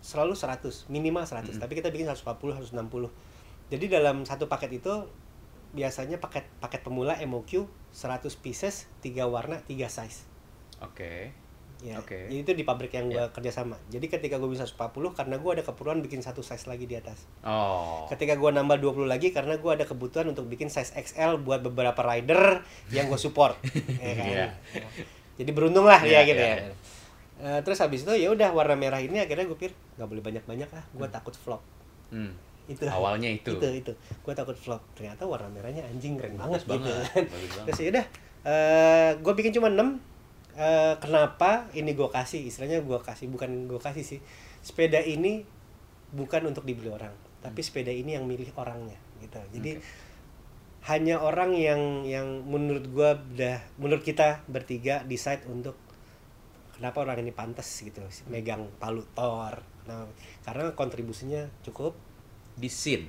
[0.00, 1.60] selalu 100 minimal 100 Mm.
[1.60, 3.12] tapi kita bikin 140 160
[3.68, 4.92] jadi dalam satu paket itu
[5.68, 10.24] biasanya paket paket pemula MOQ 100 pieces 3 warna 3 size
[10.80, 11.32] Oke.
[11.78, 12.26] ya Oke.
[12.26, 13.30] jadi itu di pabrik yang gua Ya.
[13.30, 16.84] kerja sama jadi ketika gue bisa 140 karena gue ada keperluan bikin satu size lagi
[16.84, 18.02] di atas Oh.
[18.08, 21.98] ketika gua nambah 20 lagi karena gua ada kebutuhan untuk bikin size XL buat beberapa
[22.00, 23.54] rider yang gue support
[24.02, 24.26] ya kan?
[24.26, 24.46] Iya.
[25.36, 26.74] jadi beruntung lah Iya, ya gitu iya, ya iya.
[27.38, 30.42] Eh, terus habis itu ya udah warna merah ini akhirnya gue pikir nggak boleh banyak
[30.44, 31.62] banyak lah gue takut flop
[32.08, 32.34] Hmm.
[32.66, 33.54] itu Awalnya itu.
[33.54, 37.06] itu itu gue takut flop ternyata warna merahnya anjing keren banget Bagus gitu banget.
[37.30, 37.64] banget.
[37.64, 38.04] terus ya udah
[38.42, 40.17] eh gue bikin cuma 6
[40.58, 42.42] Eh, kenapa ini gue kasih?
[42.50, 44.20] Istilahnya gue kasih bukan gue kasih sih.
[44.58, 45.46] Sepeda ini
[46.10, 49.38] bukan untuk dibeli orang tapi sepeda ini yang milih orangnya gitu.
[49.54, 49.84] Jadi Oke.
[50.90, 55.78] hanya orang yang yang menurut gue udah menurut kita bertiga decide untuk
[56.74, 58.02] kenapa orang ini pantas gitu.
[58.30, 60.04] Megang palu Thor nah
[60.44, 61.94] karena kontribusinya cukup.
[62.58, 63.06] Di scene.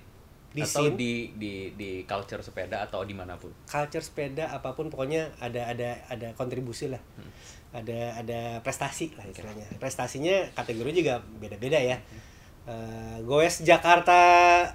[0.49, 0.95] Di atau scene.
[0.95, 3.53] di di di culture sepeda atau di mana pun.
[3.63, 7.29] culture sepeda apa pun pokoknya ada ada ada kontribusi lah Hmm.
[7.71, 12.27] ada ada prestasi lah istilahnya prestasinya kategori juga beda-beda ya Hmm.
[12.65, 14.19] Eh, goes Jakarta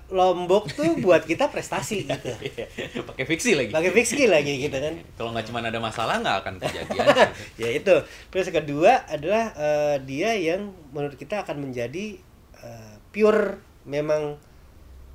[0.09, 2.31] Lombok tuh buat kita prestasi gitu
[3.05, 3.71] Pakai fiksi lagi.
[3.71, 7.07] pakai fiksi lagi gitu kan Kalau nggak cuma ada masalah nggak akan kejadian.
[7.63, 7.95] ya itu
[8.29, 12.19] terus kedua adalah eh, dia yang menurut kita akan menjadi
[12.57, 14.39] eh, pure memang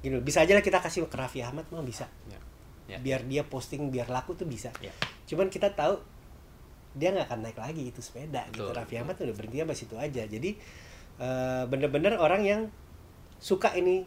[0.08, 2.08] loh, bisa aja lah kita kasih ke Raffi Ahmad mah bisa.
[2.32, 2.40] Ya.
[2.90, 2.98] Ya.
[2.98, 4.74] biar dia posting biar laku tuh bisa.
[4.82, 4.90] Ya.
[5.30, 6.02] cuman kita tahu
[6.98, 8.66] dia nggak akan naik lagi itu sepeda gitu.
[8.66, 10.24] Betul, Raffi Ahmad udah berhenti sampai situ aja.
[10.26, 10.50] Jadi
[11.22, 12.62] eh, bener-bener orang yang
[13.38, 14.04] suka ini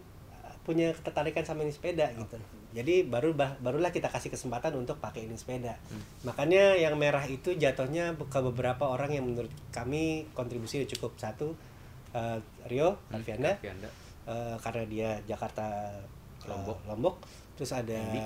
[0.63, 2.39] punya ketertarikan sama ini sepeda gitu.
[2.73, 5.77] Jadi baru bah- barulah kita kasih kesempatan untuk pakai ini sepeda.
[5.91, 6.03] Hmm.
[6.25, 11.15] makanya yang merah itu jatuhnya ke beberapa orang yang menurut kami kontribusinya cukup.
[11.19, 11.55] Satu
[12.15, 15.67] eh, Rio Alfianda Tapi Eh, karena dia Jakarta
[16.43, 16.79] eh, Lombok.
[16.87, 17.17] Lombok
[17.59, 18.23] terus ada Handy.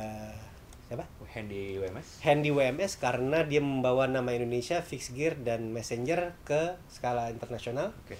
[0.87, 2.09] siapa Handy WMS.
[2.23, 7.91] Handy WMS karena dia membawa nama Indonesia Fix Gear dan Messenger ke skala internasional.
[8.05, 8.15] Oke.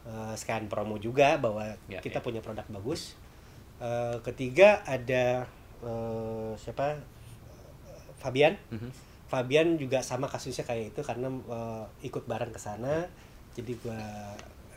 [0.00, 2.24] Eh, sekalian promo juga bahwa Ya, kita ya.
[2.24, 3.14] punya produk bagus.
[3.80, 5.44] Eh, ketiga ada
[5.80, 6.96] eh, siapa?
[8.20, 8.56] Fabian.
[8.68, 8.90] Mhm.
[9.30, 13.06] Fabian juga sama kasusnya kayak itu karena eh, ikut bareng ke sana.
[13.54, 13.96] Jadi gua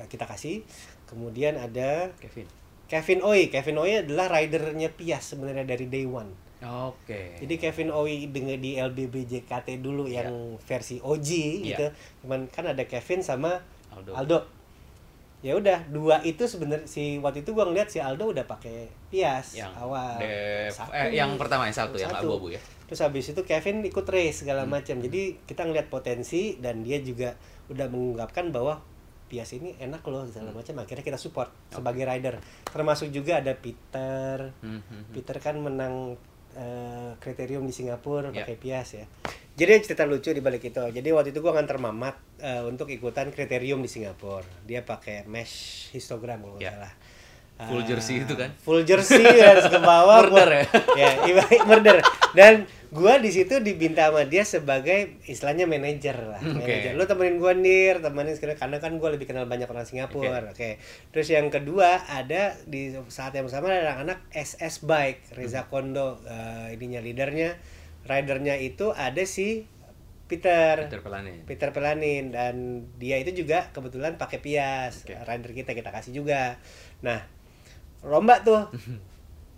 [0.06, 0.64] kita kasih.
[1.06, 2.48] Kemudian ada Kevin.
[2.86, 3.48] Kevin Oi.
[3.48, 6.30] Kevin Oi adalah ridernya Pias sebenarnya dari day one.
[6.64, 7.36] Oke.
[7.38, 10.24] Jadi Kevin Oi dengan di LBB JKT dulu Iya.
[10.24, 11.66] yang versi OG Iya.
[11.66, 11.86] gitu.
[12.24, 13.60] Cuman kan ada Kevin sama
[13.92, 14.16] Aldo.
[14.16, 14.40] Aldo.
[15.44, 19.60] Ya udah, dua itu sebenarnya si waktu itu gua ngeliat si Aldo udah pakai Pias
[19.60, 20.16] yang awal.
[20.16, 20.96] Dev- Satu.
[20.96, 22.32] eh, yang pertama yang satu, yang Satu.
[22.32, 22.62] abu-abu ya.
[22.88, 24.72] Terus habis itu Kevin ikut race segala Hmm.
[24.72, 25.04] macam.
[25.04, 27.36] Jadi kita ngeliat potensi dan dia juga
[27.68, 28.80] udah mengungkapkan bahwa
[29.34, 30.62] Pias ini enak loh segala Hmm.
[30.62, 30.76] macam.
[30.78, 32.38] Akhirnya kita support sebagai rider.
[32.64, 34.54] Termasuk juga ada Peter.
[34.62, 35.04] Hmm, hmm, hmm.
[35.12, 36.22] Peter kan menang
[36.54, 38.46] eh, kriterium di Singapura Ya.
[38.46, 39.10] pakai Pias ya.
[39.52, 40.78] Jadi cerita lucu di balik itu.
[40.78, 44.46] Jadi waktu itu gua nganter Mamat eh, untuk ikutan kriterium di Singapura.
[44.62, 46.78] Dia pakai mesh histogram kalau nggak Ya.
[46.78, 46.94] salah.
[47.64, 48.54] Full jersey itu kan?
[48.60, 50.26] Full jersey harus ke bawah.
[50.30, 50.66] Murder ya?
[50.94, 51.98] ya, ibarat murder.
[52.32, 52.54] Dan
[52.94, 56.38] gua di situ diminta sama dia sebagai istilahnya manajer lah.
[56.38, 56.70] Hmm, Oke.
[56.70, 58.00] manajer lu temenin gua nir.
[58.00, 60.46] Temenin sekarang karena kan gua lebih kenal banyak orang Singapura.
[60.54, 60.78] Oke.
[61.10, 66.22] Terus yang kedua ada di saat yang sama ada anak SS Bike Reza Kondo.
[66.30, 67.58] Eh, ininya leadernya.
[68.06, 69.66] Ridernya itu ada si
[70.30, 70.88] Peter.
[70.88, 71.36] Peter Pelanin.
[71.50, 72.30] Peter Pelanin.
[72.30, 75.04] Dan dia itu juga kebetulan pakai Pias.
[75.04, 75.18] Oke.
[75.18, 76.62] rider kita kita kasih juga.
[77.02, 77.26] Nah
[78.04, 78.68] lomba tuh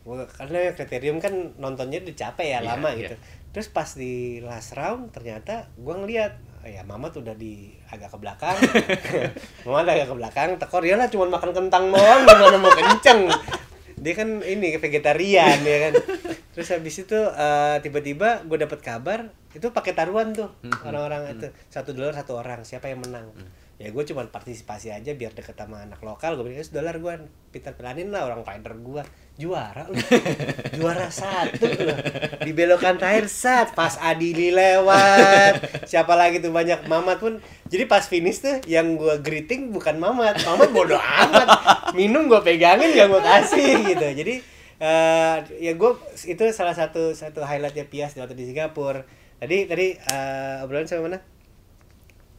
[0.06, 3.00] Gua- karena kriterium kan nontonnya udah capek ya Iya, lama iya.
[3.04, 3.16] gitu.
[3.52, 8.14] Terus pas di last round ternyata gua ngeliat oh ya Mama tuh udah di agak
[8.14, 8.54] ke belakang.
[9.66, 13.26] Mama udah agak ke belakang tekor ya lah cuma makan kentang doang gimana mau kenceng.
[13.96, 15.94] Dia kan ini vegetarian ya kan.
[16.52, 21.48] Terus habis itu eh, tiba-tiba gue dapet kabar itu pakai taruhan tuh orang-orang itu.
[21.68, 23.34] Satu dolar satu orang siapa yang menang
[23.76, 26.40] ya gue cuma partisipasi aja biar deket sama anak lokal.
[26.40, 27.14] Gue bilang "Eh, dolar gue
[27.52, 29.04] Peter Pelanin lah orang rider gue
[29.36, 30.00] juara lu.
[30.80, 31.92] Juara satu lu.
[32.48, 33.76] Dibelokan terakhir sat.
[33.76, 35.84] Pas Adili lewat.
[35.92, 36.56] Siapa lagi tuh?
[36.56, 37.44] Banyak Mamat pun.
[37.68, 40.40] Jadi pas finish tuh yang gue greeting bukan Mamat.
[40.48, 41.48] Mamat bodoh amat.
[42.00, 44.08] Minum gue pegangin gak gue kasih gitu.
[44.24, 44.36] Jadi
[44.80, 45.92] eh, ya gue
[46.32, 49.04] itu salah satu satu highlightnya Pias waktu di Singapura.
[49.36, 51.35] Tadi tadi eh, obrolan sama mana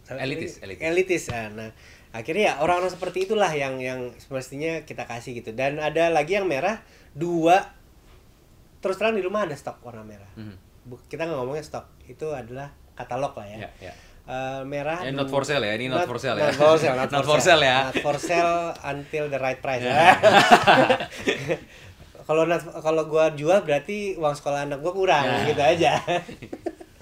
[0.08, 0.82] Elitis, elitis.
[0.82, 1.70] elitis ah, nah
[2.10, 6.46] akhirnya ya orang-orang seperti itulah yang yang semestinya kita kasih gitu dan ada lagi yang
[6.46, 6.80] merah
[7.12, 7.74] dua
[8.78, 10.30] terus terang di rumah ada stok warna merah.
[10.82, 13.92] Bu- kita nggak ngomongnya stok itu adalah katalog lah ya Ya, ya.
[14.26, 16.46] Eh, merah Ya, not for sale ya, ini not for sale ya.
[16.46, 17.78] not for sale not, Not for sale ya.
[17.84, 20.14] not for sale until the right price Ya.
[22.24, 25.46] kalau not- kalau gua jual berarti uang sekolah anak gua kurang Ya.
[25.46, 25.92] gitu aja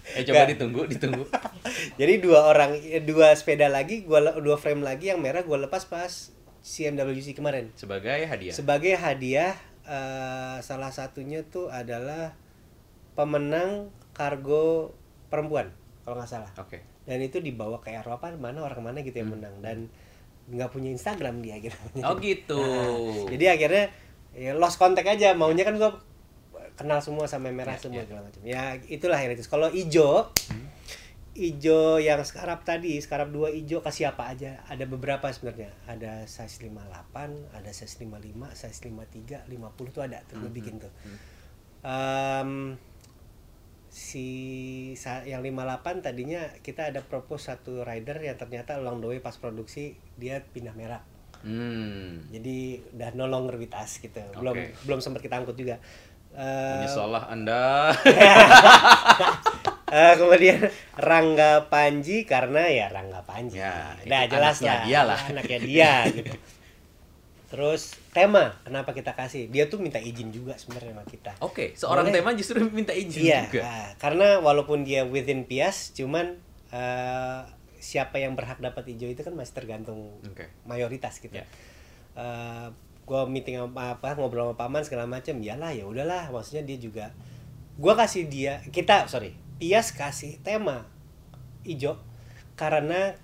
[0.05, 0.51] Eh coba Nggak.
[0.53, 1.25] ditunggu, ditunggu.
[2.01, 5.85] jadi dua orang eh, dua sepeda lagi gua dua frame lagi yang merah gua lepas
[5.85, 6.13] pas
[6.61, 8.53] CMWC kemarin Sebagai hadiah.
[8.53, 12.37] sebagai hadiah eh, salah satunya tuh adalah
[13.13, 14.93] pemenang kargo
[15.27, 15.71] perempuan
[16.03, 16.85] kalau nggak salah Oke.
[17.05, 19.89] dan itu dibawa ke Eropa mana orang mana gitu yang menang dan
[20.47, 22.05] nggak punya Instagram dia gitu Hmm.
[22.05, 22.61] Oh gitu.
[22.61, 23.85] Nah, jadi akhirnya
[24.35, 25.97] ya lost contact aja maunya kan gua
[26.75, 28.07] kenal semua sama merah Ya, semua ya.
[28.07, 30.67] segala macam ya itulah yang itu kalau ijo Hmm.
[31.35, 36.63] ijo yang skarap tadi skarap dua ijo ke siapa aja ada beberapa sebenarnya ada size
[36.63, 36.79] 58
[37.51, 39.51] ada size 55 size 53 50
[39.91, 41.19] tuh ada tuh gue Hmm, bikin tuh hmm.
[41.85, 42.51] Em,
[43.89, 44.27] si
[45.25, 49.95] yang 58 tadinya kita ada propose satu rider yang ternyata along the way pas produksi
[50.17, 51.03] dia pindah merah
[51.45, 52.25] Hmm.
[52.31, 52.57] jadi
[52.91, 54.73] udah no longer with us gitu belum Oke.
[54.83, 55.77] belum sempat kita angkut juga
[56.35, 57.95] Eh, Menyesalah Anda.
[59.91, 60.59] eh, kemudian
[60.97, 65.21] Rangga Panji karena ya Rangga Panji Ya, itu jelas anaknya lah dia lah.
[65.31, 66.35] anaknya dia gitu
[67.45, 72.11] terus tema kenapa kita kasih dia tuh minta izin juga sebenarnya sama kita Oke, seorang
[72.11, 72.19] Boleh.
[72.19, 73.63] tema justru minta izin iya juga.
[73.63, 76.35] ah, karena walaupun dia within Pias cuman
[76.75, 77.41] eh,
[77.79, 80.51] siapa yang berhak dapat hijau itu kan masih tergantung Oke.
[80.67, 81.31] mayoritas gitu.
[81.31, 81.47] Ya.
[82.17, 82.69] Eh,
[83.05, 87.13] gua meeting sama apa ngobrol sama paman segala macam, iyalah ya udahlah maksudnya dia juga
[87.77, 90.89] gua kasih dia kita sorry Pias kasih tema
[91.63, 91.97] hijau
[92.55, 93.15] karena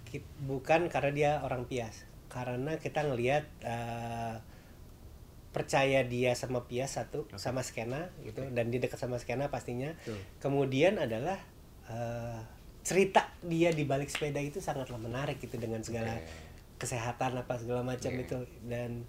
[0.43, 4.35] bukan karena dia orang Pias karena kita ngelihat eh,
[5.51, 10.19] percaya dia sama Pias satu sama skena gitu dan dia dekat sama skena pastinya Betul.
[10.39, 11.39] kemudian adalah
[11.91, 12.39] eh,
[12.87, 16.31] cerita dia di balik sepeda itu sangatlah menarik gitu dengan segala Oke.
[16.81, 18.23] kesehatan apa segala macam Oke.
[18.25, 18.39] itu
[18.71, 19.05] dan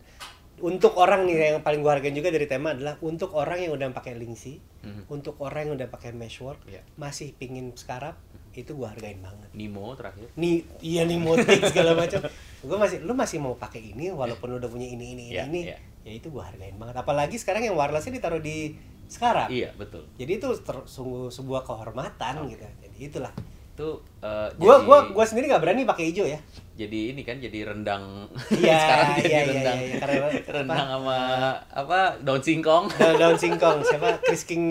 [0.62, 3.90] untuk orang nih yang paling gua hargain juga dari tema adalah untuk orang yang udah
[3.92, 5.10] pakai lingsi Mhm.
[5.10, 6.82] untuk orang yang udah pakai meshwork Iya.
[6.96, 8.18] masih pingin skarap
[8.52, 10.28] itu gua hargain banget Nemo terakhir.
[10.34, 12.20] nih iya nih motif segala macam
[12.62, 15.62] gue masih lu masih mau pakai ini walaupun udah punya ini ini ini Iya, ini
[15.66, 15.78] iya.
[16.02, 20.04] ya itu gua hargain banget apalagi sekarang yang wirelessnya ditaruh di sekarang Iya, betul.
[20.16, 23.34] jadi itu ter- sungguh sebuah kehormatan gitu jadi itulah
[23.72, 23.88] Itu
[24.20, 26.38] eh, gua jadi- gua gua sendiri nggak berani pakai hijau ya
[26.72, 28.32] jadi ini kan jadi rendang.
[28.48, 29.78] Iya, sekarang jadi iya, iya, rendang.
[29.78, 30.30] iya, iya, karena apa?
[30.48, 31.20] rendang sama
[31.68, 32.00] apa?
[32.24, 32.86] Daun singkong.
[33.00, 33.78] Daun, daun singkong.
[33.84, 34.10] Siapa?
[34.24, 34.64] Chris King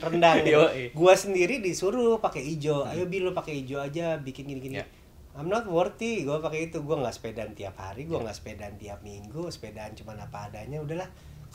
[0.00, 0.36] rendang.
[0.40, 0.56] Gitu.
[0.56, 0.82] Yoi.
[0.96, 2.88] gua sendiri disuruh pakai hijau.
[2.88, 4.16] Ayo bil lu pakai hijau aja.
[4.16, 4.76] Bikin gini gini.
[4.80, 4.86] Ya.
[5.36, 6.24] I'm not worthy.
[6.24, 6.80] Gua pakai itu.
[6.80, 8.08] Gua nggak sepedaan tiap hari.
[8.08, 9.52] Gua nggak sepedaan tiap minggu.
[9.52, 10.80] Sepedaan cuma apa adanya.
[10.80, 11.06] Udahlah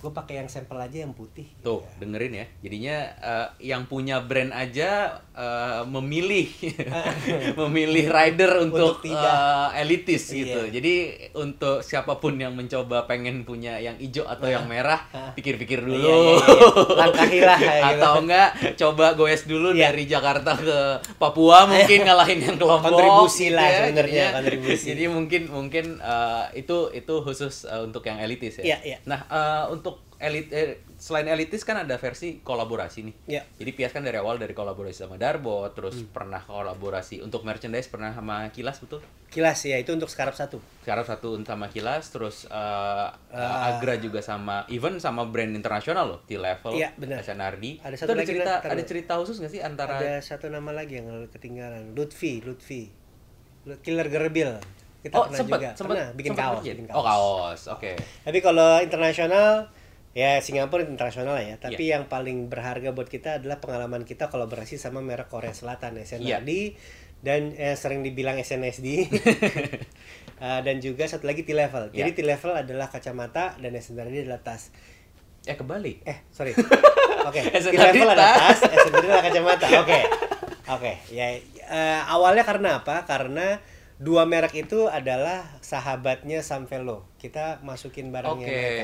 [0.05, 1.97] gua pakai yang sampel aja yang putih tuh gitu.
[1.99, 4.89] dengerin ya jadinya eh, yang punya brand aja
[5.31, 6.45] eh, memilih
[7.59, 9.33] memilih rider untuk, Untuk tidak.
[9.71, 10.37] eh, elitis Iya.
[10.37, 10.93] gitu jadi
[11.33, 15.31] untuk siapa pun yang mencoba pengen punya yang hijau atau yang merah Ah.
[15.33, 16.35] pikir-pikir Iya, dulu iya, iya.
[17.55, 17.97] kayak gitu.
[17.97, 19.89] atau enggak coba goes dulu Iya.
[19.89, 20.77] dari Jakarta ke
[21.15, 23.79] Papua mungkin ngalahin yang kelompok Kontribusi lah ya.
[23.81, 24.85] sebenarnya, kontribusi.
[24.91, 28.97] jadi mungkin mungkin eh, itu itu khusus eh, untuk yang elitis ya Iya, iya.
[29.03, 33.15] nah eh, untuk untuk elit eh, selain elitis kan ada versi kolaborasi nih.
[33.27, 33.41] Ya.
[33.53, 36.07] Jadi Pias kan dari awal dari kolaborasi sama Darbo, terus Hmm.
[36.09, 39.03] pernah kolaborasi untuk merchandise pernah sama Kilas betul?
[39.27, 40.63] Kilas ya itu untuk skarap satu.
[40.79, 43.69] Sekarang satu sama Kilas, terus eh, Ah.
[43.69, 47.19] Agra juga sama even sama brand internasional loh, T-Level, Iya, benar.
[47.19, 47.83] SNRD.
[47.83, 50.71] Ada Itu satu ada lagi, cerita ada cerita khusus nggak sih antara Ada satu nama
[50.71, 51.91] lagi yang ketinggalan.
[51.91, 52.87] Lutfi, Lutfi.
[53.65, 54.55] Lu- Killer Gerbil.
[55.03, 55.69] Kita Oh, pernah sempat, juga.
[55.75, 57.61] sempat, pernah bikin sempat kaos, bikin Oh, kaos.
[57.69, 57.91] Oke.
[58.23, 59.69] Tapi kalau internasional
[60.15, 61.59] ya Singapura internasional ya.
[61.59, 61.99] Tapi Iya.
[61.99, 66.79] yang paling berharga buat kita adalah pengalaman kita kolaborasi sama merek Korea Selatan SNRD
[67.19, 68.87] dan eh, sering dibilang SNSD.
[70.35, 71.95] Eh, dan juga satu lagi T-level.
[71.95, 72.17] Jadi Iya.
[72.19, 74.67] T-level adalah kacamata dan SNRD adalah tas.
[75.41, 76.03] Eh kebalik.
[76.03, 76.51] Eh, sorry.
[77.31, 78.59] Oke, SNRD T-level adalah tas.
[78.67, 79.65] SNRD adalah kacamata.
[79.79, 79.99] Oke.
[80.75, 83.07] Oke, ya eh, awalnya karena apa?
[83.07, 83.63] Karena
[83.95, 87.07] dua merek itu adalah sahabatnya Samvelo.
[87.15, 88.51] Kita masukin barangnya Oke.
[88.51, 88.83] mereka.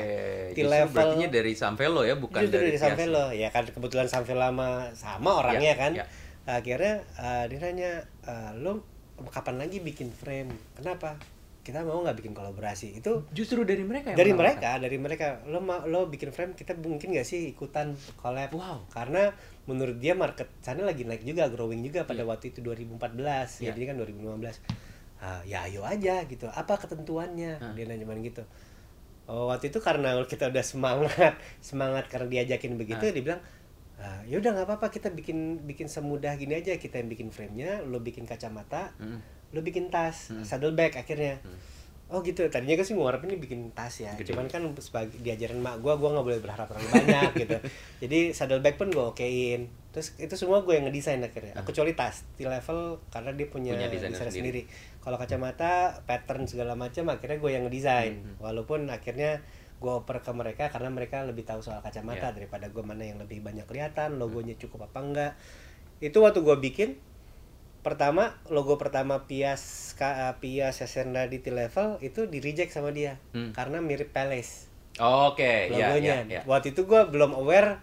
[0.55, 2.79] T-level berartinya dari Samvelo ya, bukan dari, dari.
[2.79, 3.25] Samvelo.
[3.35, 5.91] Ya kan kebetulan Samvelo sama sama orangnya Ya, kan.
[5.93, 6.05] ya.
[6.47, 7.91] Akhirnya eh, dia nanya,
[8.23, 8.81] eh, "Lo
[9.27, 11.19] kapan lagi bikin frame?" Kenapa?
[11.61, 12.97] Kita mau nggak bikin kolaborasi?
[12.97, 17.13] Itu Justru dari mereka yang dari mereka dari mereka lo lo bikin frame kita mungkin
[17.13, 18.89] gak sih ikutan collab Wow.
[18.89, 19.29] karena
[19.69, 23.69] menurut dia market sana lagi naik juga growing juga pada waktu itu 2014 Iya.
[23.69, 24.57] ya jadi kan 2015
[25.21, 27.71] ah, ya ayo aja gitu apa ketentuannya Hah.
[27.71, 28.41] dia nanya gitu
[29.25, 33.13] oh, waktu itu karena kita udah semangat semangat karena diajakin begitu Hah.
[33.13, 33.41] dia bilang
[33.97, 37.79] ah, ya udah nggak apa-apa kita bikin bikin semudah gini aja kita yang bikin framenya
[37.83, 39.21] lo bikin kacamata Mm.
[39.51, 40.41] lo bikin tas Hmm.
[40.41, 41.59] saddlebag akhirnya Hmm.
[42.09, 44.31] oh gitu tadinya gue sih mau ini bikin tas ya Gede.
[44.31, 47.57] cuman kan sebagai diajarin mak gue gue nggak boleh berharap terlalu banyak gitu
[48.03, 51.61] jadi saddlebag pun gue okein terus itu semua gue yang ngedesain akhirnya Ah.
[51.61, 54.61] kecuali tas di level karena dia punya, Punya desainer desainer sendiri.
[54.63, 58.35] sendiri, kalau kacamata pattern segala macam akhirnya gue yang ngedesain Hmm.
[58.39, 59.41] walaupun akhirnya
[59.77, 62.35] gue oper ke mereka karena mereka lebih tahu soal kacamata Yeah.
[62.37, 65.31] daripada gue mana yang lebih banyak kelihatan logonya cukup apa enggak
[65.99, 66.89] itu waktu gue bikin
[67.81, 69.61] pertama logo pertama Pias
[69.95, 73.51] Ka- Pias Sesenda di T-level itu di reject sama dia Hmm.
[73.51, 76.15] karena mirip Palace Oke, ya, logonya.
[76.21, 76.41] ya, ya.
[76.45, 77.79] Waktu itu gua belum aware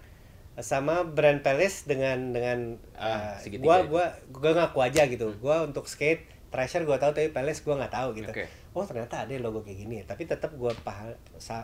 [0.56, 3.58] sama brand Palace dengan dengan Ah, uh, itu.
[3.58, 3.82] gua
[4.28, 5.34] gua ngaku aja gitu.
[5.40, 8.30] Gua untuk skate Treasure gua tahu tapi Palace gua nggak tahu gitu.
[8.32, 8.44] Oke.
[8.72, 10.00] Oh, ternyata ada logo kayak gini.
[10.04, 11.12] Tapi tetap gua paham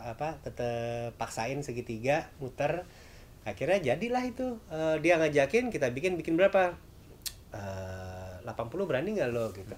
[0.04, 2.84] apa tetap paksain segitiga muter.
[3.44, 4.60] Akhirnya jadilah itu.
[4.68, 6.76] Eh, dia ngajakin kita bikin bikin berapa?
[7.52, 9.76] Eh, 80 berani nggak lo gitu.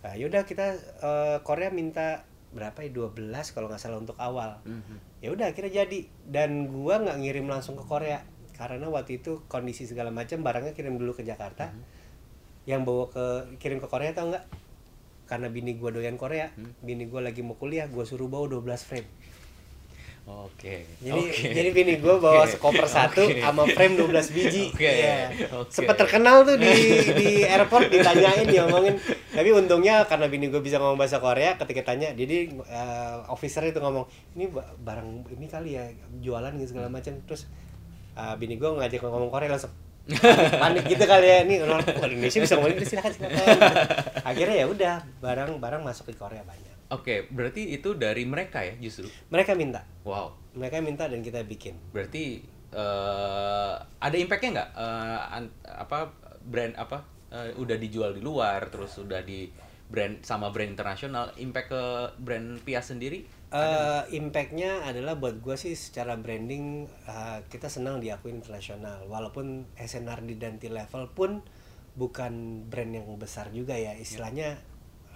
[0.00, 5.22] Nah, yaudah kita eh, Korea minta berapa ya 12 kalau nggak salah untuk awal Mhm.
[5.22, 8.26] ya udah akhirnya jadi dan gua nggak ngirim langsung ke Korea
[8.58, 11.82] karena waktu itu kondisi segala macam barangnya kirim dulu ke Jakarta Mhm.
[12.70, 13.24] Yang bawa ke
[13.58, 14.46] kirim ke Korea tau nggak
[15.26, 16.70] karena bini gua doyan Korea Hmm.
[16.80, 19.08] bini gua lagi mau kuliah gua suruh bawa 12 frame
[20.22, 20.86] Oke.
[21.00, 21.42] jadi oke.
[21.50, 23.40] jadi bini gua bawa Oke, sekoper satu oke.
[23.40, 25.32] sama frame 12 biji Oke, Iya.
[25.50, 25.72] oke.
[25.72, 26.70] sempet terkenal tuh di
[27.10, 28.94] di airport ditanyain diomongin
[29.28, 33.78] tapi untungnya karena bini gue bisa ngomong bahasa Korea ketika tanya jadi eh, officer itu
[33.78, 35.88] ngomong ini ba- barang ini kali ya
[36.20, 37.48] jualan gitu segala macam terus
[38.12, 39.72] eh, bini gue ngajak ngomong Korea langsung
[40.56, 43.46] panik gitu kali ya ini orang Indonesia bisa ngomong Inggris silakan silakan
[44.30, 48.74] akhirnya ya udah barang barang masuk di Korea banyak Oke, berarti itu dari mereka ya
[48.76, 49.06] justru.
[49.30, 50.34] mereka minta Wow.
[50.52, 54.70] mereka minta dan kita bikin Berarti eh ada impactnya nggak?
[55.30, 56.10] An- apa
[56.42, 56.98] brand apa
[57.30, 59.46] eh, udah dijual di luar, terus udah di
[59.86, 61.82] brand sama brand internasional, impact ke
[62.18, 63.22] brand Pias sendiri?
[63.50, 69.02] Eh, impactnya adalah buat gue sih secara branding eh, kita senang diakui internasional.
[69.10, 71.42] Walaupun SNRD dan T-Level pun
[71.98, 72.32] bukan
[72.70, 73.90] brand yang besar juga ya.
[73.98, 74.54] Istilahnya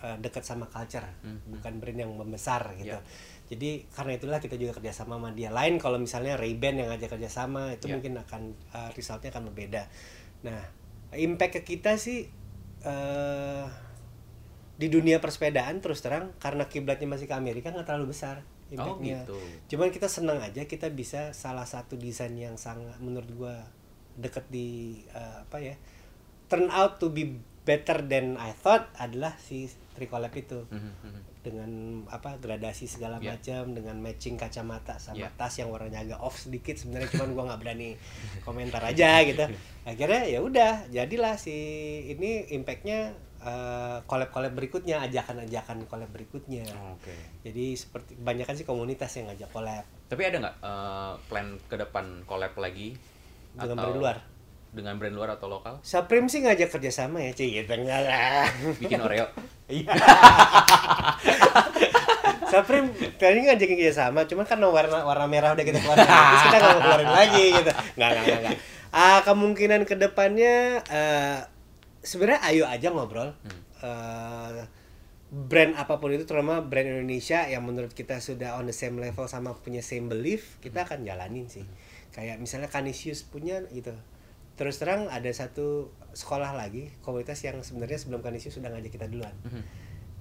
[0.03, 1.57] eh, dekat sama culture Mhm.
[1.57, 2.99] bukan brand yang membesar gitu.
[2.99, 3.03] Ya.
[3.45, 5.53] jadi karena itulah kita juga kerjasama sama dia.
[5.53, 8.01] Lain kalau misalnya Ray-Ban yang ngajak kerjasama itu Ya.
[8.01, 8.43] mungkin akan
[8.75, 9.87] eh, resultnya akan berbeda.
[10.43, 10.59] Nah
[11.15, 12.27] impact ke kita sih
[12.83, 13.65] eh
[14.75, 19.23] di dunia persepedaan terus terang karena kiblatnya masih ke Amerika nggak terlalu besar Oh impactnya.
[19.23, 19.39] gitu.
[19.71, 23.55] Cuman kita senang aja kita bisa salah satu desain yang sangat menurut gua
[24.15, 24.69] deket di
[25.09, 25.75] eh, apa ya
[26.47, 29.65] turn out to be better than I thought adalah si
[29.95, 31.21] Tricolab itu Mhm, mhm.
[31.41, 31.71] dengan
[32.09, 33.33] apa gradasi segala Ya.
[33.33, 35.31] macam dengan matching kacamata sama Ya.
[35.33, 37.91] tas yang warnanya agak off sedikit sebenarnya cuman gua nggak berani
[38.41, 39.45] komentar aja gitu
[39.87, 41.55] akhirnya ya udah jadilah si
[42.09, 43.15] ini impactnya
[43.45, 46.65] eh, collab-collab berikutnya ajakan-ajakan collab berikutnya
[46.97, 47.13] Oke.
[47.45, 52.25] jadi seperti kebanyakan sih komunitas yang ngajak collab Tapi ada nggak eh, plan ke depan
[52.25, 52.97] collab lagi?
[53.55, 54.17] Dengan Atau brand luar?
[54.75, 55.79] Dengan brand luar atau lokal?
[55.87, 58.49] Supreme sih ngajak kerjasama ya cuy gitu lah
[58.81, 59.29] Bikin Oreo?
[59.65, 59.97] Iya.
[62.55, 62.87] Supreme
[63.17, 66.71] tadi ngajakin kerja sama, cuman kan warna warna merah udah kita keluarin, terus kita nggak
[66.71, 67.71] mau keluarin lagi gitu.
[67.99, 68.57] Nggak nggak nggak.
[68.95, 71.37] Ah, kemungkinan ke depannya eh
[72.05, 73.33] sebenarnya ayo aja ngobrol.
[73.81, 74.63] Eh,
[75.35, 79.27] brand apa pun itu terutama brand Indonesia yang menurut kita sudah on the same level
[79.27, 81.67] sama punya same belief kita akan jalanin sih
[82.15, 83.91] kayak misalnya Canisius punya gitu
[84.55, 89.35] terus terang ada satu sekolah lagi komunitas yang sebenarnya sebelum Canisius sudah ngajak kita duluan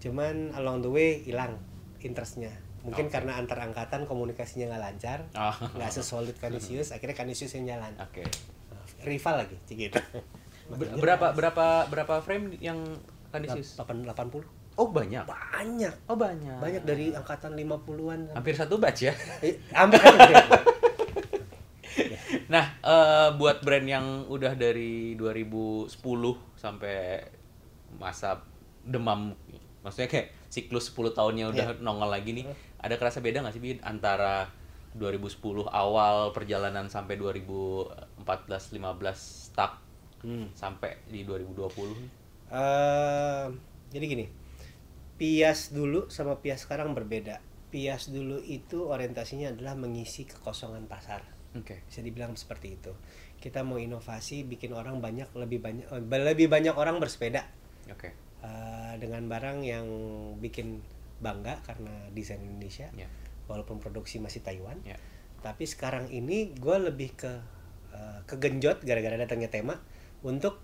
[0.02, 1.62] cuman along the way hilang
[2.02, 2.50] interestnya
[2.82, 3.14] mungkin Oke.
[3.14, 5.54] karena antar angkatan komunikasinya nggak lancar Oh.
[5.78, 8.26] nggak sesolid Canisius akhirnya Canisius yang jalan Oke.
[9.06, 10.02] rival lagi gitu
[10.74, 12.80] Ber- berapa berapa berapa frame yang
[13.30, 13.78] Canisius?
[13.78, 14.44] 8 80
[14.74, 15.22] Oh banyak.
[15.24, 16.58] banyak Oh banyak.
[16.58, 19.14] banyak dari angkatan 50-an hampir satu batch ya.
[19.40, 20.02] Eh, hampir.
[22.44, 25.90] Nah, eh, buat brand yang udah dari 2010
[26.54, 27.22] sampai
[27.96, 28.42] masa
[28.84, 29.34] demam,
[29.82, 32.46] maksudnya kayak siklus 10 tahunnya udah nongol lagi nih,
[32.78, 34.50] ada kerasa beda nggak sih Bin antara
[34.94, 39.82] 2010 awal perjalanan sampai 2014 15 stuck
[40.24, 40.48] Hmm.
[40.56, 42.24] sampai di 2020?
[42.48, 43.46] Eh,
[43.92, 44.26] jadi gini,
[45.14, 47.44] Pias dulu sama Pias sekarang berbeda.
[47.70, 51.22] Pias dulu itu orientasinya adalah mengisi kekosongan pasar.
[51.54, 51.86] Oke.
[51.86, 52.94] Bisa dibilang seperti itu.
[53.38, 57.44] Kita mau inovasi, bikin orang banyak lebih banyak eh, lebih banyak orang bersepeda
[57.92, 58.16] Oke.
[58.42, 59.86] eh, dengan barang yang
[60.40, 60.80] bikin
[61.20, 63.08] bangga karena desain Indonesia, Ya.
[63.52, 64.80] walaupun produksi masih Taiwan.
[64.88, 64.96] Ya.
[65.44, 67.32] Tapi sekarang ini gue lebih ke
[67.94, 69.78] eh, kegenjot gara-gara datangnya tema
[70.24, 70.60] untuk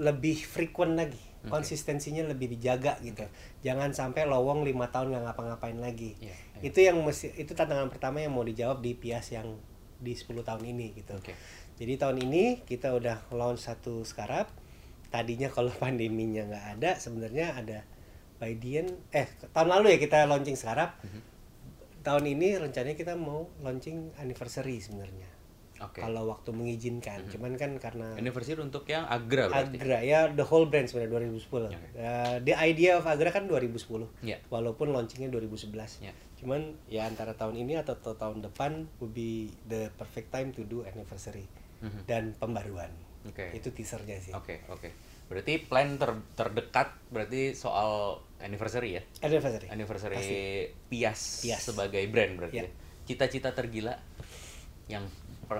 [0.00, 1.60] lebih frequent lagi, Oke.
[1.60, 3.28] konsistensinya lebih dijaga gitu.
[3.60, 6.16] Jangan sampai lowong lima tahun nggak ngapa-ngapain lagi.
[6.18, 6.60] Iya, iya.
[6.64, 9.60] Itu yang mesti itu tantangan pertama yang mau dijawab di Pias yang
[10.00, 11.20] di 10 tahun ini gitu.
[11.20, 11.36] Oke.
[11.76, 14.48] Jadi tahun ini kita udah launch satu scarab.
[15.12, 17.78] Tadinya kalau pandeminya nggak ada, sebenarnya ada
[18.40, 20.96] by the end eh tahun lalu ya kita launching scarab.
[21.04, 21.20] Mhm.
[22.00, 25.39] Tahun ini rencananya kita mau launching anniversary sebenarnya.
[25.80, 25.98] Oke.
[25.98, 27.24] Kalau waktu mengizinkan.
[27.26, 29.76] Cuman kan karena Anniversary untuk yang Agra berarti.
[29.76, 31.72] Agra ya the whole brand sebenarnya 2010.
[31.72, 31.88] Oke.
[31.94, 34.04] Uh, the idea of Agra kan 2010.
[34.20, 34.36] Ya.
[34.46, 36.00] Walaupun launchingnya 2011.
[36.00, 36.12] Ya.
[36.36, 40.62] Cuman ya antara tahun ini atau ta- tahun depan would be the perfect time to
[40.62, 41.48] do anniversary
[41.80, 42.04] Mhm.
[42.04, 42.92] dan pembaruan.
[43.22, 43.52] Oke.
[43.52, 44.32] Itu teasernya sih.
[44.32, 44.88] Oke, oke.
[45.26, 49.02] Berarti plan ter- terdekat berarti soal anniversary ya?
[49.20, 49.68] Anniversary.
[49.68, 50.40] Anniversary Pasti.
[50.88, 51.60] Pias, Pias.
[51.62, 52.64] sebagai brand berarti Ya.
[52.64, 52.70] ya.
[53.06, 53.96] Cita-cita tergila
[54.86, 55.06] yang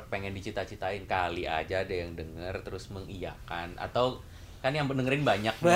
[0.06, 4.22] pengen dicita-citain kali aja ada yang denger terus mengiyakan atau
[4.60, 5.72] kan yang dengerin banyak nih,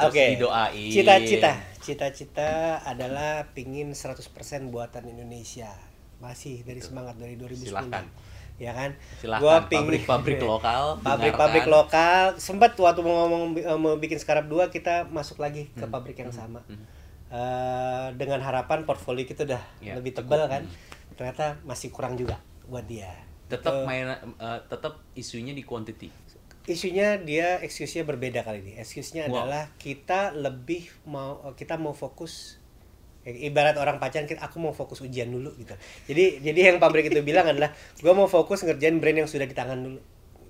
[0.00, 0.24] terus oke.
[0.32, 0.88] didoain.
[0.90, 2.50] Cita-cita, cita-cita
[2.82, 4.24] adalah pingin 100%
[4.66, 5.68] buatan Indonesia.
[6.16, 7.68] Masih dari semangat dari 2010.
[7.68, 8.04] Silahkan.
[8.56, 8.96] Ya kan?
[9.20, 12.22] Silahkan, Gua pingin- pabrik-pabrik lokal, Pabrik-pabrik lokal.
[12.36, 16.32] Sempat waktu mau ngomong eh, mau bikin Skarab 2 kita masuk lagi ke pabrik yang
[16.32, 16.64] sama.
[17.26, 20.24] Eh, dengan harapan portfolio kita udah Ya, lebih cukup.
[20.24, 20.62] tebal kan.
[21.12, 23.12] Ternyata masih kurang juga buat dia.
[23.46, 26.10] Tetap Itu- main eh, tetap isunya di quantity.
[26.66, 28.72] isunya dia excuse-nya berbeda kali ini.
[28.74, 29.46] Excuse-nya Wow.
[29.46, 32.58] adalah kita lebih mau kita mau fokus
[33.22, 35.74] eh, ibarat orang pacaran kita aku mau fokus ujian dulu gitu.
[36.06, 39.54] Jadi jadi yang pabrik itu bilang adalah gua mau fokus ngerjain brand yang sudah di
[39.54, 40.02] tangan dulu.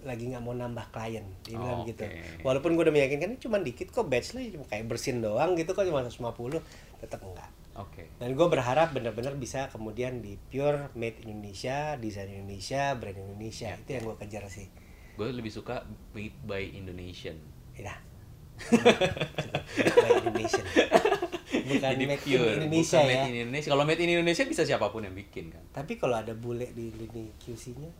[0.04, 1.24] Lagi nggak mau nambah klien.
[1.42, 2.08] Dia bilang gitu.
[2.40, 5.74] Walaupun gue udah meyakinkan ini cuma dikit kok batch lah cuma kayak bersin doang gitu
[5.74, 6.62] kok cuma 150
[6.96, 7.50] tetap enggak.
[7.76, 8.08] Oke.
[8.16, 13.76] Dan gue berharap benar-benar bisa kemudian di pure made Indonesia, desain Indonesia, brand Indonesia.
[13.76, 14.72] Itu yang gue kejar sih.
[15.14, 17.36] Gue lebih suka made by Indonesian.
[17.76, 17.92] Ya.
[19.92, 20.64] By Indonesian.
[21.66, 23.20] Bukan Jadi made pure, in Indonesia bukan ya.
[23.20, 23.68] made in Indonesia.
[23.68, 25.60] Kalau made in Indonesia bisa siapa pun yang bikin kan.
[25.72, 27.92] Tapi kalau ada bule di lini QC-nya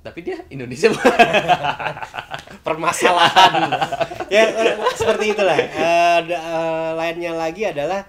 [0.00, 0.88] Tapi dia Indonesia
[2.66, 3.52] permasalahan.
[4.32, 4.44] ya
[4.96, 5.58] seperti itulah.
[6.24, 8.08] Da- eh, lainnya lagi adalah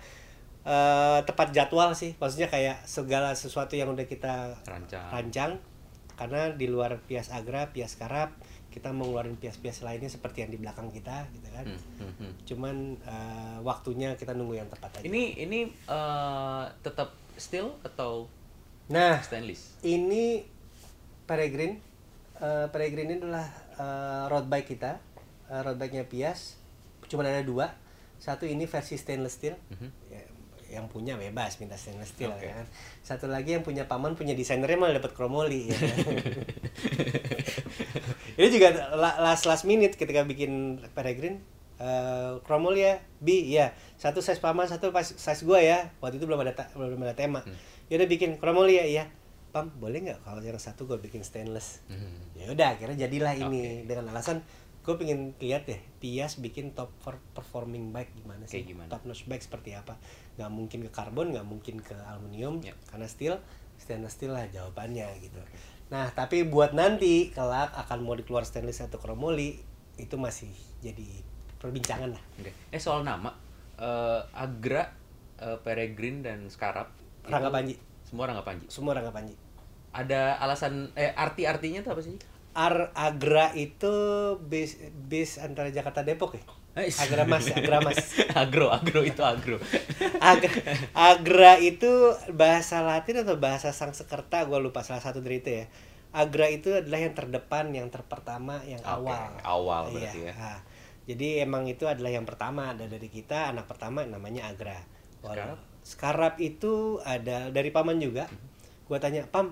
[0.66, 2.14] eh, tepat jadwal sih.
[2.18, 5.10] Maksudnya kayak segala sesuatu yang udah kita rancang.
[5.10, 5.52] rancang
[6.16, 8.30] karena di luar pias agra, pias karab,
[8.70, 11.66] kita mau ngeluarin pias-pias lainnya seperti yang di belakang kita gitu kan.
[11.66, 12.32] Hmm, hmm, hmm.
[12.46, 15.06] Cuman eh, waktunya kita nunggu yang tepat aja.
[15.10, 18.30] Ini ini eh, tetap steel atau
[18.92, 19.80] Nah, stainless?
[19.88, 20.44] ini
[21.24, 21.80] Peregrine.
[22.38, 23.48] Eh, Peregrine ini adalah
[23.80, 25.00] eh, road bike kita.
[25.48, 26.60] Eh, road bike-nya Pias.
[27.08, 27.72] Cuma ada dua.
[28.20, 29.56] Satu ini versi stainless steel.
[29.72, 29.90] Mhm.
[30.12, 30.22] Ya,
[30.72, 32.42] yang punya bebas minta stainless steel Oke.
[32.42, 32.66] ya kan.
[33.02, 35.76] Satu lagi yang punya paman punya desainernya malah dapat kromoli ya.
[35.76, 35.96] kan.
[38.40, 41.40] ini juga la- last last minute ketika bikin Peregrine
[42.42, 46.54] kromoli ya B ya satu size paman satu size gua ya waktu itu belum ada
[46.72, 47.54] belum ada tema Hmm.
[47.90, 49.04] ya udah bikin kromoli ya iya
[49.50, 52.16] pam boleh nggak kalau yang satu gua bikin stainless Hmm.
[52.32, 54.40] ya udah akhirnya jadilah ini dengan alasan
[54.82, 58.90] gue pengen lihat deh Pias bikin top per- performing bike gimana sih gimana?
[58.90, 59.98] top notch bike seperti apa
[60.34, 62.72] nggak mungkin ke karbon nggak mungkin ke aluminium Ya.
[62.88, 63.36] karena steel
[63.76, 65.40] stainless steel lah jawabannya gitu
[65.88, 69.60] nah tapi buat nanti kelak akan mau dikeluar stainless atau kromoli
[69.96, 70.48] itu masih
[70.80, 71.04] jadi
[71.58, 72.50] perbincangan lah Oke.
[72.70, 73.30] Eh soal nama,
[73.76, 74.88] eh, Agra,
[75.38, 76.90] eh, Peregrine dan Scarab.
[77.20, 78.66] itu Rangga Panji Semua Rangga Panji.
[78.68, 79.36] semua Rangga Panji
[79.92, 82.16] Ada alasan eh arti-artinya tuh apa sih?
[82.52, 83.94] Ar Agra itu
[84.42, 88.00] bis bis antara Jakarta Depok ya Eh, Agra Mas Agra Mas
[88.42, 89.60] agro, agro itu agro.
[90.24, 90.52] Agra,
[90.96, 95.66] Agra itu bahasa Latin atau bahasa Sangsekerta gue lupa salah satu dari itu ya.
[96.16, 99.32] Agra itu adalah yang terdepan, yang terpertama, yang Oke, awal.
[99.44, 100.54] awal berarti Iya, ya.
[101.12, 104.80] Jadi emang itu adalah yang pertama ada dari kita anak pertama namanya Agra.
[105.20, 105.60] Wal- Skarab?
[105.84, 108.32] Skarab itu ada dari paman juga.
[108.88, 109.52] Gua tanya Pam,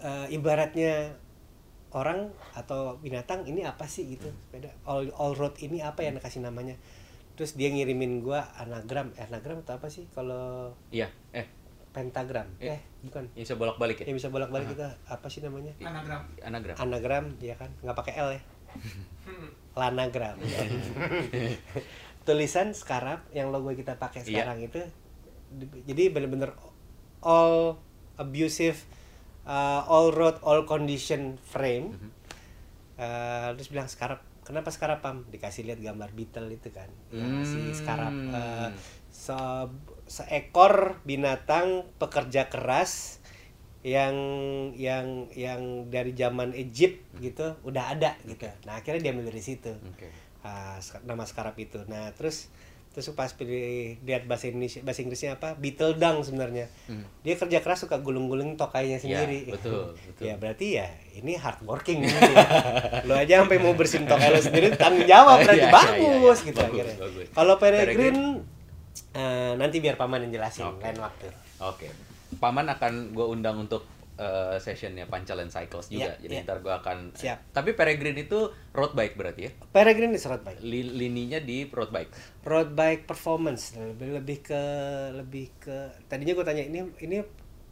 [0.00, 1.16] eh, ibaratnya
[1.90, 4.06] orang atau binatang ini apa sih?
[4.08, 4.70] Gitu sepeda.
[4.84, 6.78] All all road ini apa yang kasih namanya.
[7.34, 9.10] Terus dia ngirimin gua anagram.
[9.14, 11.48] Eh, anagram atau apa sih kalau Iya, eh,
[11.90, 12.46] pentagram?
[12.58, 12.76] Eh.
[12.76, 13.26] eh bukan.
[13.34, 14.06] ini bisa bolak-balik ya?
[14.06, 15.72] yang bisa bolak balik kita apa sih namanya?
[15.80, 16.22] Anagram.
[16.40, 16.74] Anagram.
[16.76, 17.70] anagram ya kan?
[17.80, 18.42] Nggak pakai l ya?
[19.72, 20.36] Lanagram.
[22.22, 24.44] Tulisan skarab yang logo kita pakai Iya.
[24.44, 24.80] sekarang itu
[25.50, 26.54] di- jadi bener-bener
[27.20, 27.80] all
[28.14, 28.78] abusive
[29.50, 31.98] uh, all road all condition frame.
[31.98, 32.10] Mhm.
[33.00, 36.88] Uh, terus bilang skarab kenapa skarab pam dikasih lihat gambar beetle itu kan.
[37.10, 37.74] Yang si Hmm.
[37.74, 38.68] skarab uh,
[39.10, 39.72] se-
[40.06, 43.18] seekor binatang pekerja keras
[43.80, 44.12] yang
[44.76, 48.44] yang yang dari zaman Egypt gitu udah ada gitu.
[48.68, 49.72] Nah akhirnya dia dari situ.
[50.44, 51.80] Ah, sk- nama skarab itu.
[51.88, 52.52] Nah terus
[52.90, 57.06] terus pas pilih lihat bahasa Indonesia bahasa Inggrisnya apa beetle dung sebenarnya Hmm.
[57.20, 60.22] dia kerja keras suka gulung-gulung tokainya sendiri Ya, betul, betul.
[60.22, 62.42] ya berarti ya ini hard working gitu ya.
[63.04, 66.46] lo aja sampai mau bersihin tokai lo sendiri tanggung jawab berarti Iya, iya, bagus iya,
[66.46, 66.96] gitu bagus, akhirnya
[67.30, 67.86] kalau Peregrine?
[67.86, 68.22] peregrine
[69.12, 70.82] eh, nanti biar paman yang jelasin Oke.
[70.82, 71.26] lain waktu
[71.60, 71.88] Oke.
[72.32, 73.82] Paman akan gue undang untuk
[74.20, 76.12] eh, sessionnya Pancalan Cycles juga.
[76.12, 76.44] Iya, Jadi iya.
[76.44, 76.98] ntar gue akan.
[77.16, 77.38] Siap.
[77.50, 78.38] Tapi Peregrine itu
[78.70, 79.52] road bike berarti ya?
[79.72, 82.12] peregrine is road bike Li- lininya di road bike.
[82.44, 84.62] road bike performance lebih lebih ke
[85.12, 87.18] lebih ke tadinya gue tanya ini ini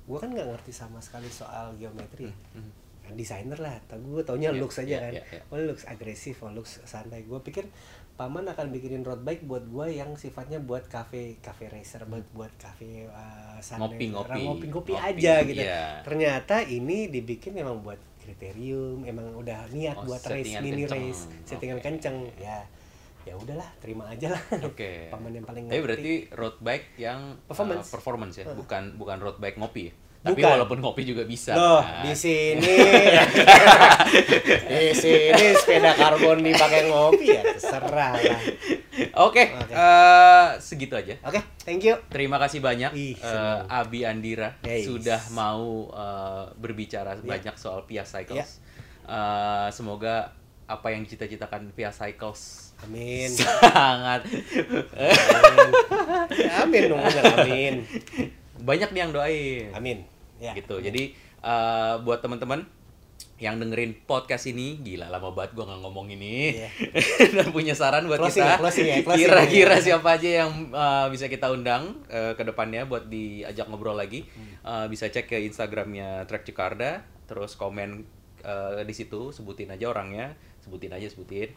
[0.04, 2.34] gue kan nggak ngerti sama sekali soal geometri ya.
[2.56, 2.64] Kan
[3.10, 5.40] desainer lah tau gue taunya Hmm, Iya, looks aja iya, kan iya, iya.
[5.46, 7.64] oh looks agresif oh looks santai gue pikir
[8.14, 12.50] paman akan bikinin road bike buat gue yang sifatnya buat cafe cafe racer buat buat
[12.54, 14.40] cafe uh, santai Ngopi-ngopi.
[14.40, 16.02] ngopi ngopi Ngopi, aja gitu iya.
[16.02, 20.98] ternyata ini dibikin memang buat kriterium emang udah niat Oh, buat race mini kenceng.
[21.06, 21.84] race settingan Oke.
[21.86, 22.60] kenceng ya
[23.20, 25.04] ya udahlah terima aja lah Oke.
[25.12, 25.84] paman yang paling Tapi ngerti.
[25.84, 27.84] berarti road bike yang Performance.
[27.84, 28.56] uh, performance ya, Heeh.
[28.56, 29.84] bukan bukan road bike ngopi.
[29.84, 29.92] ya?
[30.18, 30.50] Tapi Bukan.
[30.50, 31.54] walaupun ngopi juga bisa.
[31.54, 32.02] Loh, kan?
[32.02, 32.74] di sini
[34.66, 38.40] di sini sepeda karbon dipakai ngopi ya terserah lah.
[39.20, 39.72] Oke, Oke.
[39.72, 41.14] eh, segitu aja.
[41.22, 41.94] Oke, thank you.
[42.08, 43.62] Terima kasih banyak Ih, eh, senang.
[43.70, 44.84] Abi Andira Yes.
[44.84, 47.22] sudah mau eh, berbicara Iya.
[47.24, 48.58] banyak soal Pia Cycles.
[49.04, 50.34] Eh, semoga
[50.66, 53.30] apa yang cita-citakan Pia Cycles Amin.
[53.32, 54.26] sangat
[56.58, 57.74] Amin dong, bener, amin.
[58.60, 59.70] banyak nih yang doain.
[59.74, 59.98] Amin.
[60.38, 60.54] Ya.
[60.54, 60.78] gitu.
[60.78, 62.62] Jadi eh, buat teman-teman
[63.38, 66.58] yang dengerin podcast ini, gila lama banget gua nggak ngomong ini.
[66.58, 66.70] Iya.
[67.38, 68.58] Dan punya saran buat Closing kita.
[68.58, 69.82] closing ya, closing Kira-kira ya.
[69.82, 74.26] siapa aja yang eh, bisa kita undang eh, ke depannya buat diajak ngobrol lagi.
[74.26, 74.58] Hmm.
[74.62, 78.02] Eh, bisa cek ke Instagramnya Trek Jakarta, terus komen
[78.42, 81.54] eh, di situ, sebutin aja orangnya, sebutin aja sebutin.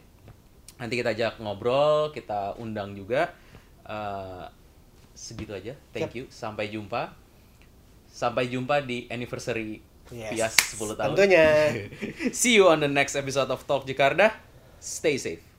[0.78, 3.30] Nanti kita ajak ngobrol, kita undang juga.
[5.22, 5.78] Segitu aja.
[5.94, 6.18] Thank Siap.
[6.18, 6.24] you.
[6.26, 7.14] Sampai jumpa.
[8.10, 9.78] Sampai jumpa di anniversary
[10.10, 10.34] Yes.
[10.34, 11.14] Pias 10 tahun.
[11.14, 11.46] Tentunya.
[12.36, 14.34] See you on the next episode of Talk Jakarta.
[14.82, 15.51] Stay safe.